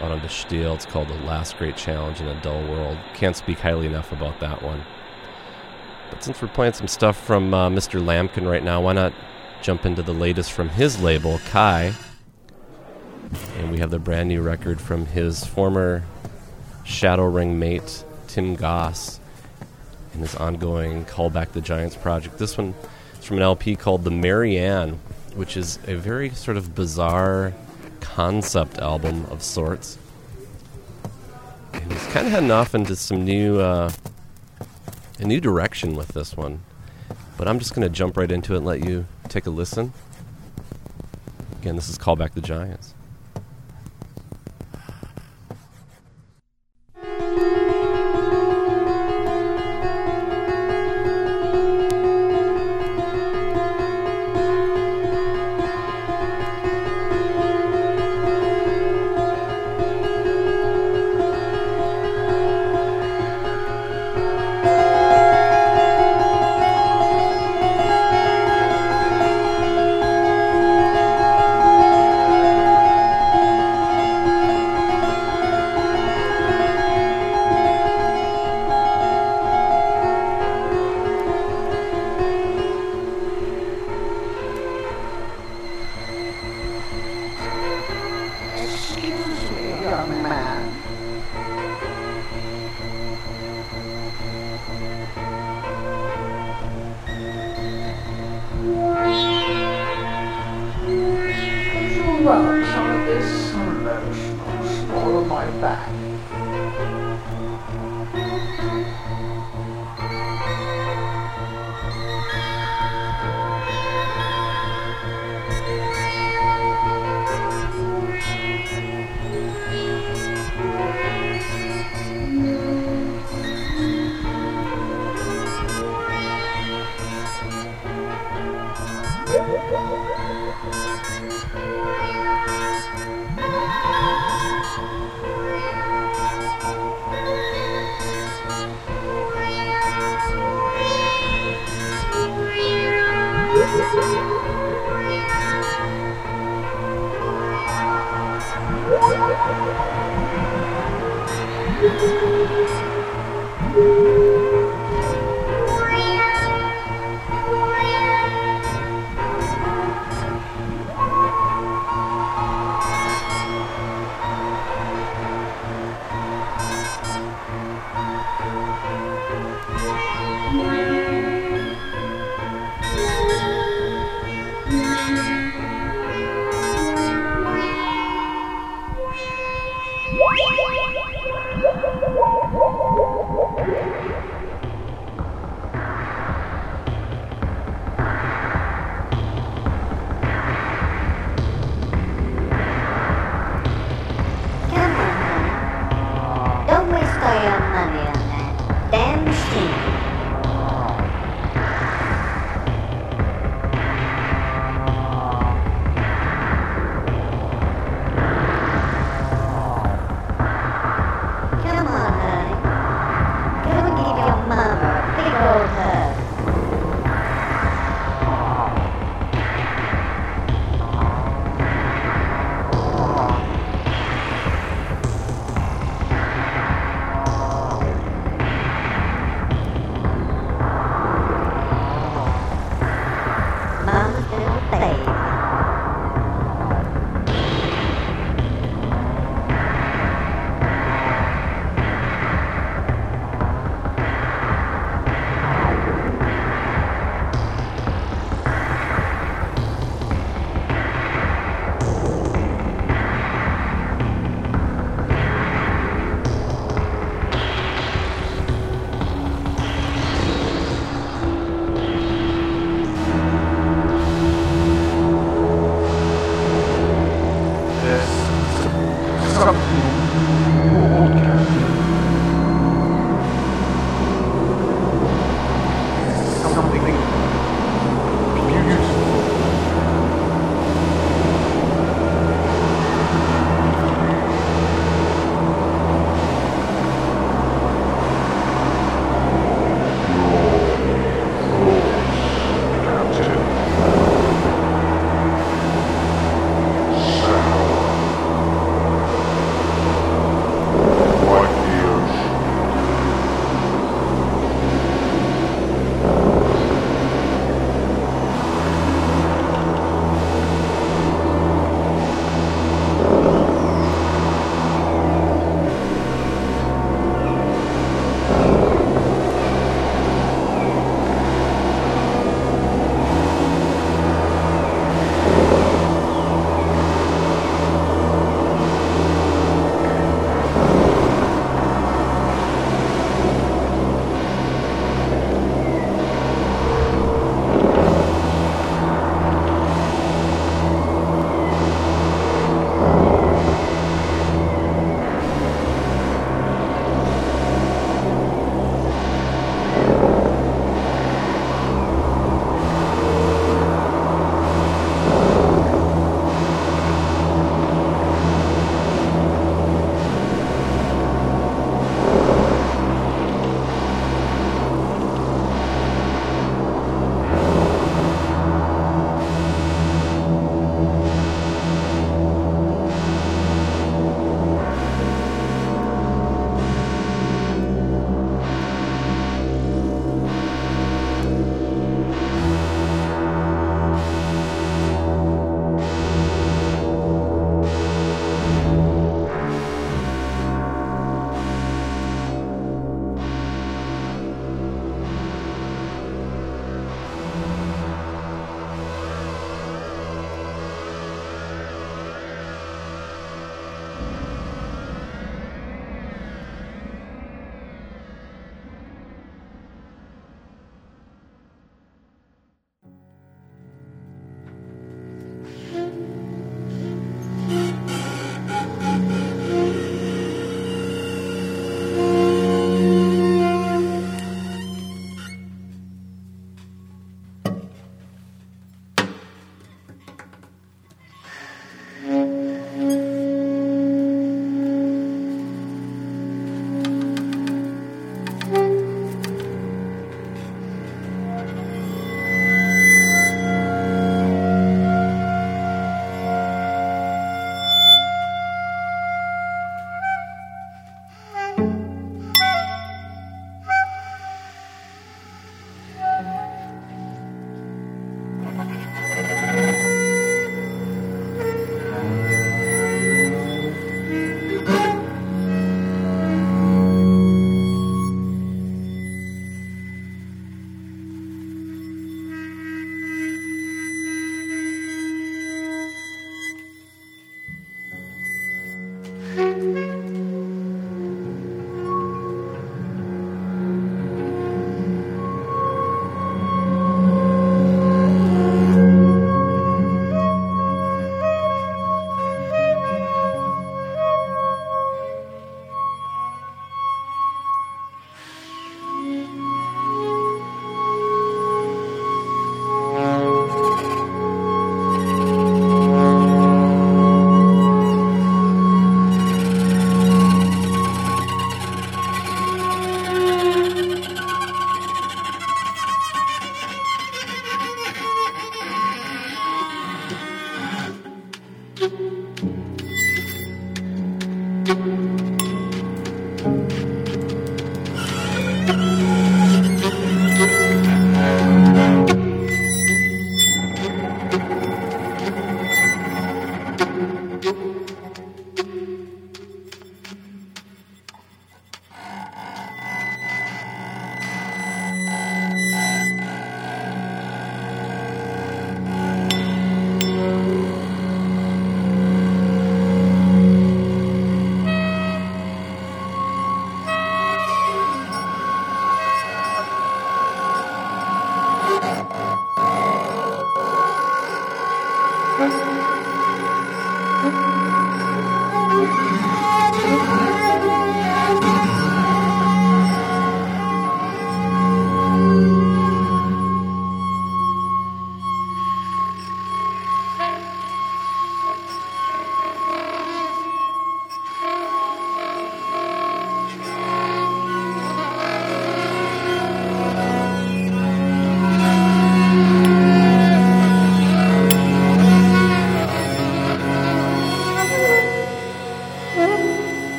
on 0.00 0.10
De 0.18 0.26
Stijl. 0.26 0.74
It's 0.74 0.84
called 0.84 1.06
The 1.06 1.14
Last 1.14 1.56
Great 1.58 1.76
Challenge 1.76 2.20
in 2.20 2.26
a 2.26 2.40
Dull 2.42 2.60
World. 2.62 2.98
Can't 3.14 3.36
speak 3.36 3.60
highly 3.60 3.86
enough 3.86 4.10
about 4.10 4.40
that 4.40 4.60
one. 4.60 4.82
But 6.10 6.24
since 6.24 6.42
we're 6.42 6.48
playing 6.48 6.72
some 6.72 6.88
stuff 6.88 7.16
from 7.24 7.54
uh, 7.54 7.68
Mr. 7.68 8.04
Lambkin 8.04 8.48
right 8.48 8.64
now, 8.64 8.80
why 8.80 8.94
not 8.94 9.12
jump 9.62 9.86
into 9.86 10.02
the 10.02 10.12
latest 10.12 10.52
from 10.52 10.68
his 10.70 11.00
label, 11.00 11.38
Kye? 11.50 11.94
And 13.58 13.70
we 13.70 13.78
have 13.78 13.90
the 13.90 13.98
brand 14.00 14.28
new 14.28 14.42
record 14.42 14.80
from 14.80 15.06
his 15.06 15.44
former 15.44 16.02
Shadow 16.84 17.26
Ring 17.26 17.60
mate, 17.60 18.04
Tim 18.26 18.56
Goss, 18.56 19.20
and 20.12 20.22
his 20.22 20.34
ongoing 20.34 21.04
Call 21.04 21.30
Back 21.30 21.52
the 21.52 21.60
Giants 21.60 21.94
project. 21.94 22.38
This 22.38 22.58
one 22.58 22.74
is 23.18 23.24
from 23.24 23.36
an 23.36 23.44
LP 23.44 23.76
called 23.76 24.02
The 24.02 24.10
Marianne, 24.10 24.98
which 25.38 25.56
is 25.56 25.78
a 25.86 25.94
very 25.94 26.30
sort 26.30 26.56
of 26.56 26.74
bizarre 26.74 27.54
concept 28.00 28.78
album 28.78 29.24
of 29.26 29.40
sorts. 29.40 29.96
And 31.72 31.92
he's 31.92 32.06
kind 32.06 32.26
of 32.26 32.32
heading 32.32 32.50
off 32.50 32.74
into 32.74 32.96
some 32.96 33.24
new, 33.24 33.60
uh, 33.60 33.88
a 35.20 35.24
new 35.24 35.40
direction 35.40 35.94
with 35.94 36.08
this 36.08 36.36
one. 36.36 36.58
But 37.36 37.46
I'm 37.46 37.60
just 37.60 37.72
going 37.72 37.86
to 37.86 37.88
jump 37.88 38.16
right 38.16 38.30
into 38.32 38.54
it 38.54 38.56
and 38.56 38.66
let 38.66 38.84
you 38.84 39.06
take 39.28 39.46
a 39.46 39.50
listen. 39.50 39.92
Again, 41.60 41.76
this 41.76 41.88
is 41.88 41.96
Call 41.96 42.16
Back 42.16 42.34
the 42.34 42.40
Giants. 42.40 42.94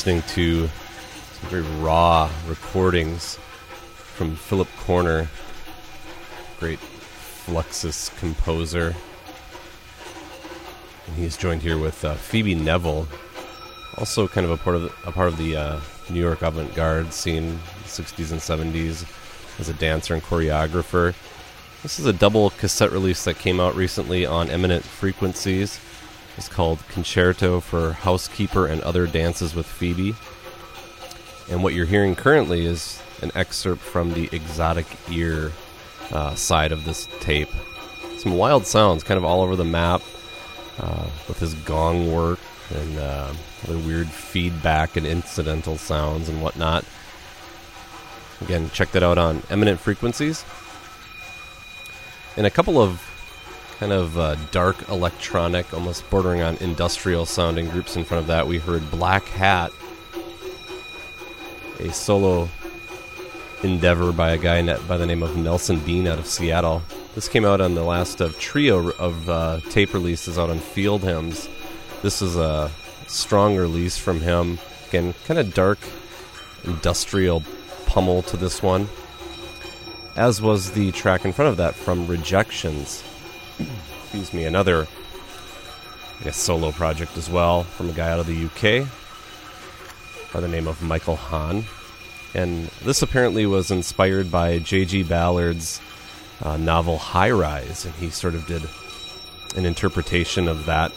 Listening 0.00 0.22
to 0.28 0.66
some 0.66 1.50
very 1.50 1.62
raw 1.82 2.30
recordings 2.48 3.34
from 3.34 4.34
Philip 4.34 4.68
Corner, 4.78 5.28
great 6.58 6.78
Fluxus 6.78 8.08
composer. 8.18 8.96
And 11.06 11.16
he's 11.16 11.36
joined 11.36 11.60
here 11.60 11.76
with 11.76 12.02
uh, 12.02 12.14
Phoebe 12.14 12.54
Neville, 12.54 13.08
also 13.98 14.26
kind 14.26 14.46
of 14.46 14.50
a 14.50 14.56
part 14.56 14.76
of 14.76 14.82
the, 14.84 14.92
a 15.06 15.12
part 15.12 15.28
of 15.28 15.36
the 15.36 15.54
uh, 15.54 15.80
New 16.08 16.20
York 16.20 16.40
avant-garde 16.40 17.12
scene, 17.12 17.58
60s 17.84 18.32
and 18.32 18.40
70s, 18.40 19.04
as 19.60 19.68
a 19.68 19.74
dancer 19.74 20.14
and 20.14 20.22
choreographer. 20.22 21.14
This 21.82 21.98
is 21.98 22.06
a 22.06 22.14
double 22.14 22.48
cassette 22.48 22.90
release 22.90 23.24
that 23.24 23.38
came 23.38 23.60
out 23.60 23.76
recently 23.76 24.24
on 24.24 24.48
Immanent 24.48 24.82
Frequencies. 24.82 25.78
It's 26.36 26.48
called 26.48 26.86
Concerto 26.88 27.60
for 27.60 27.92
Housekeeper 27.92 28.66
and 28.66 28.80
Other 28.82 29.06
Dances 29.06 29.54
with 29.54 29.66
Phoebe. 29.66 30.14
And 31.50 31.62
what 31.62 31.74
you're 31.74 31.86
hearing 31.86 32.14
currently 32.14 32.64
is 32.64 33.02
an 33.22 33.32
excerpt 33.34 33.82
from 33.82 34.14
the 34.14 34.28
Exotic 34.32 34.86
Ear 35.10 35.52
uh, 36.12 36.34
side 36.34 36.72
of 36.72 36.84
this 36.84 37.08
tape. 37.20 37.50
Some 38.18 38.36
wild 38.36 38.66
sounds 38.66 39.02
kind 39.02 39.18
of 39.18 39.24
all 39.24 39.42
over 39.42 39.56
the 39.56 39.64
map 39.64 40.02
uh, 40.78 41.08
with 41.28 41.38
his 41.38 41.54
gong 41.54 42.12
work 42.12 42.38
and 42.74 42.98
uh, 42.98 43.32
other 43.64 43.78
weird 43.78 44.08
feedback 44.08 44.96
and 44.96 45.06
incidental 45.06 45.76
sounds 45.76 46.28
and 46.28 46.40
whatnot. 46.42 46.84
Again, 48.40 48.70
check 48.70 48.92
that 48.92 49.02
out 49.02 49.18
on 49.18 49.42
Immanent 49.50 49.80
Frequencies. 49.80 50.44
And 52.36 52.46
a 52.46 52.50
couple 52.50 52.80
of 52.80 53.09
kind 53.80 53.92
of 53.92 54.18
uh, 54.18 54.36
dark 54.50 54.90
electronic, 54.90 55.72
almost 55.72 56.08
bordering 56.10 56.42
on 56.42 56.54
industrial 56.58 57.24
sounding 57.24 57.66
groups 57.70 57.96
in 57.96 58.04
front 58.04 58.20
of 58.20 58.26
that. 58.26 58.46
We 58.46 58.58
heard 58.58 58.88
Black 58.90 59.24
Hat, 59.24 59.72
a 61.78 61.90
solo 61.90 62.50
endeavor 63.62 64.12
by 64.12 64.32
a 64.32 64.38
guy 64.38 64.62
by 64.80 64.98
the 64.98 65.06
name 65.06 65.22
of 65.22 65.34
Nelson 65.34 65.80
Bean 65.80 66.06
out 66.06 66.18
of 66.18 66.26
Seattle. 66.26 66.82
This 67.14 67.26
came 67.26 67.46
out 67.46 67.62
on 67.62 67.74
the 67.74 67.82
last 67.82 68.20
of 68.20 68.38
trio 68.38 68.90
of 68.92 69.30
uh, 69.30 69.60
tape 69.70 69.94
releases 69.94 70.38
out 70.38 70.50
on 70.50 70.58
Field 70.58 71.02
Hymns. 71.02 71.48
This 72.02 72.20
is 72.20 72.36
a 72.36 72.70
strong 73.06 73.56
release 73.56 73.96
from 73.96 74.20
him. 74.20 74.58
Again, 74.88 75.14
kind 75.24 75.40
of 75.40 75.54
dark 75.54 75.78
industrial 76.64 77.42
pummel 77.86 78.20
to 78.24 78.36
this 78.36 78.62
one, 78.62 78.90
as 80.16 80.42
was 80.42 80.72
the 80.72 80.92
track 80.92 81.24
in 81.24 81.32
front 81.32 81.48
of 81.48 81.56
that 81.56 81.74
from 81.74 82.06
Rejections. 82.06 83.04
Excuse 84.02 84.32
me, 84.32 84.44
another 84.44 84.86
I 86.20 86.24
guess 86.24 86.36
solo 86.36 86.70
project 86.70 87.16
as 87.16 87.30
well 87.30 87.62
from 87.62 87.88
a 87.88 87.92
guy 87.92 88.10
out 88.10 88.20
of 88.20 88.26
the 88.26 88.44
UK 88.44 88.86
by 90.32 90.40
the 90.40 90.48
name 90.48 90.68
of 90.68 90.82
Michael 90.82 91.16
Hahn. 91.16 91.64
And 92.34 92.66
this 92.84 93.02
apparently 93.02 93.46
was 93.46 93.70
inspired 93.70 94.30
by 94.30 94.58
J.G. 94.58 95.04
Ballard's 95.04 95.80
uh, 96.42 96.56
novel 96.56 96.98
High 96.98 97.30
Rise, 97.30 97.84
and 97.84 97.94
he 97.94 98.10
sort 98.10 98.34
of 98.34 98.46
did 98.46 98.62
an 99.56 99.64
interpretation 99.64 100.46
of 100.46 100.66
that 100.66 100.92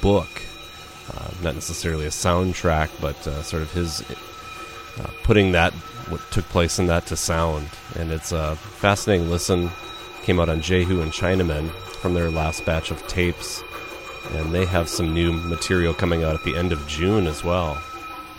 book. 0.00 0.28
Uh, 1.14 1.30
not 1.42 1.54
necessarily 1.54 2.06
a 2.06 2.10
soundtrack, 2.10 2.90
but 3.00 3.26
uh, 3.28 3.42
sort 3.42 3.62
of 3.62 3.70
his 3.72 4.02
uh, 4.98 5.10
putting 5.22 5.52
that, 5.52 5.72
what 6.08 6.20
took 6.30 6.44
place 6.46 6.78
in 6.78 6.86
that 6.86 7.06
to 7.06 7.16
sound. 7.16 7.68
And 7.96 8.10
it's 8.10 8.32
a 8.32 8.56
fascinating 8.56 9.30
listen. 9.30 9.70
Came 10.22 10.40
out 10.40 10.48
on 10.48 10.62
Jehu 10.62 11.00
and 11.02 11.12
Chinaman 11.12 11.70
from 12.00 12.14
their 12.14 12.30
last 12.30 12.64
batch 12.64 12.90
of 12.90 13.06
tapes. 13.06 13.62
And 14.32 14.52
they 14.52 14.64
have 14.66 14.88
some 14.88 15.14
new 15.14 15.32
material 15.32 15.94
coming 15.94 16.24
out 16.24 16.34
at 16.34 16.44
the 16.44 16.56
end 16.56 16.72
of 16.72 16.86
June 16.88 17.26
as 17.26 17.44
well. 17.44 17.80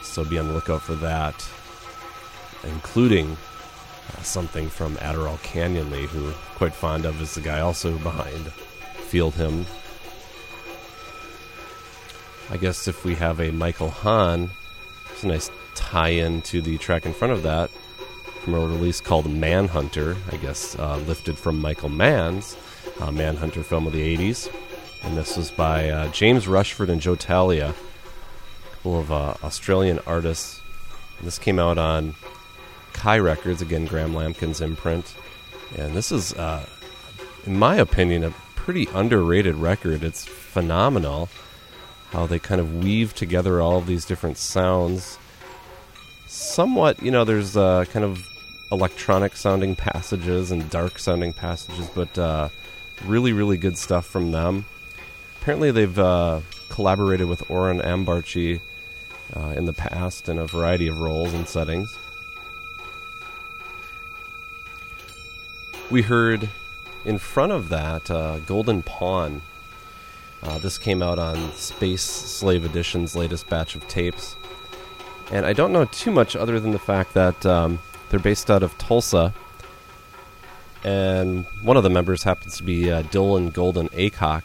So 0.01 0.25
be 0.25 0.37
on 0.37 0.47
the 0.47 0.53
lookout 0.53 0.81
for 0.81 0.95
that 0.95 1.47
including 2.63 3.37
uh, 4.13 4.21
something 4.21 4.69
from 4.69 4.95
Adderall 4.97 5.37
Canyonly, 5.39 6.05
who 6.05 6.31
quite 6.55 6.73
fond 6.73 7.05
of, 7.05 7.21
is 7.21 7.35
the 7.35 7.41
guy 7.41 7.59
also 7.59 7.97
behind 7.99 8.51
Field 9.07 9.35
Hymn. 9.35 9.65
I 12.49 12.57
guess 12.57 12.87
if 12.87 13.03
we 13.03 13.15
have 13.15 13.39
a 13.39 13.51
Michael 13.51 13.89
Hahn, 13.89 14.49
it's 15.11 15.23
a 15.23 15.27
nice 15.27 15.51
tie-in 15.75 16.41
to 16.43 16.61
the 16.61 16.77
track 16.77 17.05
in 17.05 17.13
front 17.13 17.33
of 17.33 17.43
that 17.43 17.69
from 18.41 18.53
a 18.53 18.59
release 18.59 19.01
called 19.01 19.29
Manhunter, 19.29 20.15
I 20.31 20.37
guess 20.37 20.77
uh, 20.79 20.97
lifted 20.97 21.37
from 21.37 21.59
Michael 21.59 21.89
Mann's 21.89 22.55
uh, 22.99 23.11
Manhunter 23.11 23.63
film 23.63 23.87
of 23.87 23.93
the 23.93 24.17
80s. 24.17 24.53
And 25.03 25.17
this 25.17 25.37
was 25.37 25.51
by 25.51 25.89
uh, 25.89 26.11
James 26.11 26.47
Rushford 26.47 26.89
and 26.89 26.99
Joe 26.99 27.15
Talia, 27.15 27.69
a 27.69 28.75
couple 28.75 28.99
of 28.99 29.11
uh, 29.11 29.35
Australian 29.43 29.99
artists. 30.07 30.61
This 31.21 31.37
came 31.37 31.59
out 31.59 31.77
on 31.77 32.15
Kye 32.93 33.19
Records, 33.19 33.61
again, 33.61 33.85
Graham 33.85 34.13
Lambkin's 34.13 34.61
imprint. 34.61 35.15
And 35.77 35.95
this 35.95 36.11
is, 36.11 36.33
uh, 36.33 36.65
in 37.45 37.57
my 37.57 37.75
opinion, 37.75 38.23
a 38.23 38.31
pretty 38.55 38.87
underrated 38.93 39.55
record. 39.55 40.03
It's 40.03 40.25
phenomenal 40.25 41.29
how 42.11 42.25
they 42.25 42.39
kind 42.39 42.59
of 42.61 42.83
weave 42.83 43.13
together 43.13 43.61
all 43.61 43.77
of 43.77 43.85
these 43.85 44.05
different 44.05 44.37
sounds. 44.37 45.17
Somewhat, 46.27 47.01
you 47.01 47.11
know, 47.11 47.23
there's 47.23 47.55
uh, 47.55 47.85
kind 47.85 48.03
of 48.03 48.19
electronic 48.71 49.35
sounding 49.35 49.75
passages 49.75 50.51
and 50.51 50.69
dark 50.69 50.99
sounding 50.99 51.33
passages, 51.33 51.89
but 51.95 52.17
uh, 52.17 52.49
really, 53.05 53.33
really 53.33 53.57
good 53.57 53.77
stuff 53.77 54.05
from 54.05 54.31
them. 54.31 54.65
Apparently, 55.41 55.71
they've 55.71 55.97
uh, 55.97 56.41
collaborated 56.69 57.27
with 57.27 57.49
Oren 57.49 57.79
Ambarchi 57.79 58.59
uh, 59.35 59.53
in 59.55 59.65
the 59.65 59.73
past 59.73 60.29
in 60.29 60.37
a 60.37 60.45
variety 60.45 60.87
of 60.87 60.99
roles 60.99 61.33
and 61.33 61.47
settings. 61.47 61.97
We 65.89 66.01
heard 66.01 66.49
in 67.05 67.17
front 67.17 67.53
of 67.53 67.69
that 67.69 68.11
uh, 68.11 68.39
Golden 68.39 68.83
Pawn. 68.83 69.41
Uh, 70.43 70.59
this 70.59 70.77
came 70.77 71.01
out 71.01 71.17
on 71.17 71.51
Space 71.53 72.03
Slave 72.03 72.65
Edition's 72.65 73.15
latest 73.15 73.49
batch 73.49 73.75
of 73.75 73.87
tapes. 73.87 74.35
And 75.31 75.45
I 75.45 75.53
don't 75.53 75.73
know 75.73 75.85
too 75.85 76.11
much 76.11 76.35
other 76.35 76.59
than 76.59 76.71
the 76.71 76.79
fact 76.79 77.13
that 77.13 77.45
um, 77.45 77.79
they're 78.09 78.19
based 78.19 78.51
out 78.51 78.63
of 78.63 78.77
Tulsa. 78.77 79.33
And 80.83 81.45
one 81.63 81.77
of 81.77 81.83
the 81.83 81.89
members 81.89 82.23
happens 82.23 82.57
to 82.57 82.63
be 82.63 82.91
uh, 82.91 83.03
Dylan 83.03 83.51
Golden 83.51 83.89
Aycock, 83.89 84.43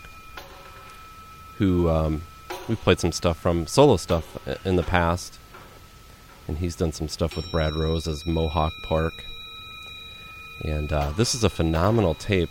who 1.59 1.89
um, 1.89 2.23
we've 2.69 2.81
played 2.81 3.01
some 3.01 3.13
stuff 3.13 3.39
from, 3.39 3.67
solo 3.67 3.97
stuff, 3.97 4.37
in 4.65 4.77
the 4.77 4.83
past. 4.83 5.39
And 6.49 6.59
he's 6.59 6.75
done 6.75 6.93
some 6.93 7.09
stuff 7.09 7.37
with 7.37 7.51
Brad 7.53 7.75
Rose 7.75 8.09
as 8.09 8.27
Mohawk 8.27 8.73
Park. 8.83 9.25
And 10.65 10.93
uh, 10.93 11.11
this 11.13 11.35
is 11.35 11.45
a 11.45 11.51
phenomenal 11.51 12.15
tape. 12.15 12.51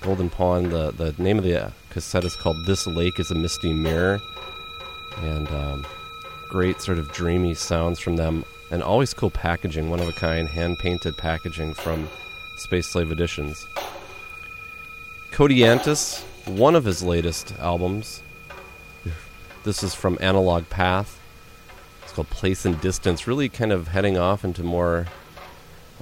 Golden 0.00 0.30
Pawn, 0.30 0.70
the, 0.70 0.92
the 0.92 1.14
name 1.22 1.38
of 1.38 1.44
the 1.44 1.72
cassette 1.90 2.24
is 2.24 2.36
called 2.36 2.56
This 2.66 2.86
Lake 2.86 3.18
is 3.18 3.30
a 3.30 3.34
Misty 3.34 3.72
Mirror. 3.72 4.20
And 5.18 5.48
um, 5.48 5.86
great 6.48 6.80
sort 6.80 6.98
of 6.98 7.12
dreamy 7.12 7.54
sounds 7.54 7.98
from 7.98 8.16
them. 8.16 8.44
And 8.70 8.82
always 8.82 9.14
cool 9.14 9.30
packaging, 9.30 9.90
one 9.90 10.00
of 10.00 10.08
a 10.08 10.12
kind, 10.12 10.48
hand 10.48 10.78
painted 10.78 11.16
packaging 11.16 11.74
from 11.74 12.08
Space 12.66 12.88
Slave 12.88 13.12
Editions. 13.12 13.68
Cody 15.30 15.60
Kodiantis, 15.60 16.24
one 16.48 16.74
of 16.74 16.84
his 16.84 17.00
latest 17.00 17.54
albums. 17.60 18.24
This 19.62 19.84
is 19.84 19.94
from 19.94 20.18
Analog 20.20 20.68
Path. 20.68 21.20
It's 22.02 22.12
called 22.12 22.28
Place 22.28 22.64
and 22.64 22.80
Distance, 22.80 23.28
really 23.28 23.48
kind 23.48 23.70
of 23.70 23.86
heading 23.86 24.18
off 24.18 24.44
into 24.44 24.64
more 24.64 25.06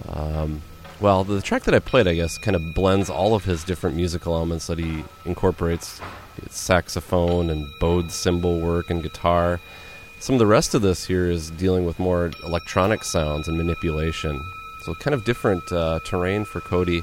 um, 0.09 0.62
well, 1.01 1.23
the 1.23 1.43
track 1.43 1.65
that 1.65 1.74
I 1.74 1.81
played, 1.81 2.09
I 2.09 2.15
guess, 2.15 2.39
kind 2.39 2.57
of 2.57 2.62
blends 2.74 3.11
all 3.11 3.35
of 3.35 3.45
his 3.45 3.62
different 3.62 3.95
musical 3.95 4.35
elements 4.35 4.66
that 4.69 4.78
he 4.78 5.05
incorporates 5.27 6.01
saxophone 6.49 7.51
and 7.51 7.69
bowed 7.78 8.11
cymbal 8.11 8.59
work 8.62 8.89
and 8.89 9.03
guitar. 9.03 9.61
Some 10.19 10.36
of 10.36 10.39
the 10.39 10.47
rest 10.47 10.74
of 10.74 10.81
this 10.81 11.05
here 11.05 11.31
is 11.31 11.51
dealing 11.51 11.85
with 11.85 11.99
more 11.99 12.31
electronic 12.43 13.05
sounds 13.05 13.49
and 13.49 13.59
manipulation. 13.59 14.43
So, 14.85 14.94
kind 14.94 15.15
of 15.15 15.24
different 15.24 15.73
uh, 15.73 16.01
terrain 16.05 16.44
for 16.44 16.61
Cody. 16.61 17.02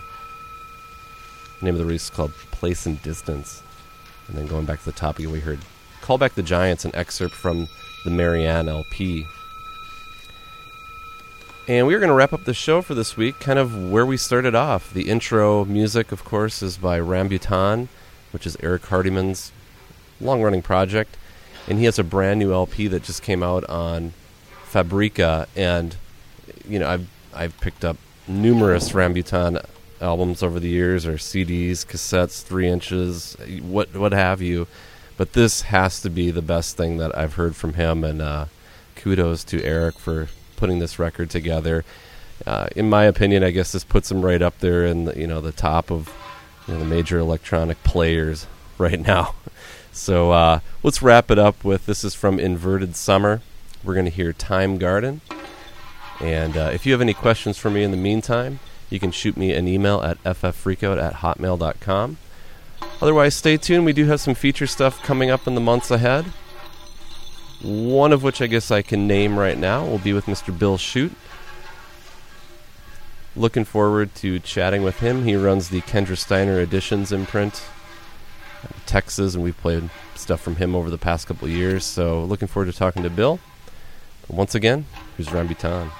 The 1.59 1.65
name 1.65 1.73
of 1.73 1.79
the 1.79 1.85
release 1.85 2.03
is 2.03 2.09
called 2.11 2.31
Place 2.51 2.85
and 2.85 3.01
Distance. 3.01 3.63
And 4.27 4.37
then 4.37 4.45
going 4.45 4.65
back 4.65 4.79
to 4.79 4.85
the 4.85 4.91
topic, 4.91 5.27
we 5.27 5.39
heard 5.39 5.57
Call 6.01 6.19
Back 6.19 6.35
the 6.35 6.43
Giants, 6.43 6.85
an 6.85 6.91
excerpt 6.93 7.33
from 7.33 7.67
the 8.03 8.11
Marianne 8.11 8.69
LP. 8.69 9.25
And 11.67 11.87
we 11.87 11.95
are 11.95 11.99
going 11.99 12.09
to 12.09 12.13
wrap 12.13 12.33
up 12.33 12.43
the 12.43 12.53
show 12.53 12.83
for 12.83 12.93
this 12.93 13.17
week, 13.17 13.39
kind 13.39 13.57
of 13.57 13.91
where 13.91 14.05
we 14.05 14.15
started 14.15 14.53
off. 14.53 14.93
The 14.93 15.09
intro 15.09 15.65
music, 15.65 16.11
of 16.11 16.23
course, 16.23 16.61
is 16.61 16.77
by 16.77 16.99
Rambutan, 16.99 17.87
which 18.31 18.45
is 18.45 18.57
Eric 18.59 18.83
Hardiman's 18.83 19.51
long 20.19 20.43
running 20.43 20.61
project. 20.61 21.17
And 21.67 21.79
he 21.79 21.85
has 21.85 21.97
a 21.97 22.03
brand 22.03 22.39
new 22.39 22.53
LP 22.53 22.87
that 22.89 23.01
just 23.01 23.23
came 23.23 23.41
out 23.41 23.63
on 23.65 24.13
Fabrica. 24.65 25.47
And, 25.55 25.95
you 26.67 26.77
know, 26.77 26.87
I've, 26.87 27.07
I've 27.33 27.59
picked 27.59 27.85
up 27.85 27.97
numerous 28.27 28.91
Rambutan 28.91 29.63
albums 29.99 30.41
over 30.41 30.59
the 30.59 30.69
years, 30.69 31.05
or 31.05 31.13
CDs, 31.13 31.85
cassettes, 31.85 32.43
three 32.43 32.67
inches, 32.67 33.35
what, 33.61 33.95
what 33.95 34.11
have 34.11 34.41
you. 34.41 34.67
But 35.17 35.33
this 35.33 35.63
has 35.63 36.01
to 36.01 36.09
be 36.09 36.31
the 36.31 36.41
best 36.41 36.77
thing 36.77 36.97
that 36.97 37.15
I've 37.17 37.35
heard 37.35 37.55
from 37.55 37.73
him. 37.73 38.03
And, 38.03 38.21
uh, 38.21 38.45
kudos 39.01 39.43
to 39.45 39.63
Eric 39.63 39.97
for 39.97 40.27
putting 40.55 40.79
this 40.79 40.99
record 40.99 41.29
together. 41.29 41.83
Uh, 42.45 42.67
in 42.75 42.89
my 42.89 43.05
opinion, 43.05 43.43
I 43.43 43.51
guess 43.51 43.71
this 43.71 43.83
puts 43.83 44.11
him 44.11 44.23
right 44.23 44.41
up 44.41 44.59
there 44.59 44.85
in 44.85 45.05
the, 45.05 45.17
you 45.17 45.27
know 45.27 45.41
the 45.41 45.51
top 45.51 45.91
of 45.91 46.11
you 46.67 46.73
know, 46.73 46.79
the 46.79 46.85
major 46.85 47.17
electronic 47.17 47.83
players 47.83 48.47
right 48.77 48.99
now. 48.99 49.35
So 49.91 50.31
uh, 50.31 50.59
let's 50.83 51.01
wrap 51.01 51.29
it 51.31 51.37
up 51.37 51.63
with 51.63 51.85
this 51.85 52.03
is 52.03 52.15
from 52.15 52.39
Inverted 52.39 52.95
Summer. 52.95 53.41
We're 53.83 53.95
going 53.95 54.05
to 54.05 54.11
hear 54.11 54.31
Time 54.31 54.77
Garden. 54.77 55.21
And 56.21 56.55
uh, 56.55 56.69
if 56.73 56.85
you 56.85 56.91
have 56.91 57.01
any 57.01 57.13
questions 57.13 57.57
for 57.57 57.69
me 57.69 57.83
in 57.83 57.91
the 57.91 57.97
meantime, 57.97 58.59
you 58.89 58.99
can 58.99 59.11
shoot 59.11 59.35
me 59.35 59.53
an 59.53 59.67
email 59.67 60.01
at 60.01 60.21
ffreakout 60.23 61.01
at 61.01 61.15
hotmail.com. 61.15 62.17
Otherwise, 63.01 63.35
stay 63.35 63.57
tuned. 63.57 63.85
We 63.85 63.93
do 63.93 64.05
have 64.05 64.19
some 64.19 64.35
feature 64.35 64.67
stuff 64.67 65.01
coming 65.01 65.31
up 65.31 65.47
in 65.47 65.55
the 65.55 65.61
months 65.61 65.89
ahead. 65.89 66.25
One 67.63 68.11
of 68.11 68.21
which 68.21 68.41
I 68.41 68.47
guess 68.47 68.69
I 68.69 68.81
can 68.81 69.07
name 69.07 69.37
right 69.37 69.57
now 69.57 69.85
will 69.85 69.99
be 69.99 70.13
with 70.13 70.25
Mr. 70.25 70.57
Bill 70.57 70.77
Shute. 70.77 71.13
Looking 73.35 73.65
forward 73.65 74.13
to 74.15 74.39
chatting 74.39 74.83
with 74.83 74.99
him. 74.99 75.23
He 75.23 75.35
runs 75.35 75.69
the 75.69 75.81
Kendra 75.81 76.17
Steiner 76.17 76.59
Editions 76.59 77.11
imprint, 77.11 77.63
in 78.63 78.69
Texas, 78.85 79.35
and 79.35 79.43
we've 79.43 79.57
played 79.57 79.89
stuff 80.15 80.41
from 80.41 80.57
him 80.57 80.75
over 80.75 80.89
the 80.89 80.97
past 80.97 81.27
couple 81.27 81.47
years. 81.47 81.85
So, 81.85 82.23
looking 82.25 82.47
forward 82.47 82.71
to 82.71 82.77
talking 82.77 83.03
to 83.03 83.09
Bill. 83.09 83.39
But 84.27 84.35
once 84.35 84.53
again, 84.53 84.85
here's 85.15 85.29
Rambutan. 85.29 85.91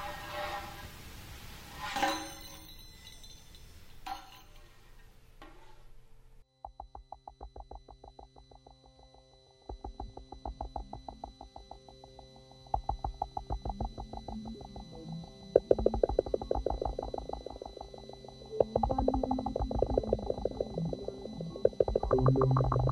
you 22.54 22.91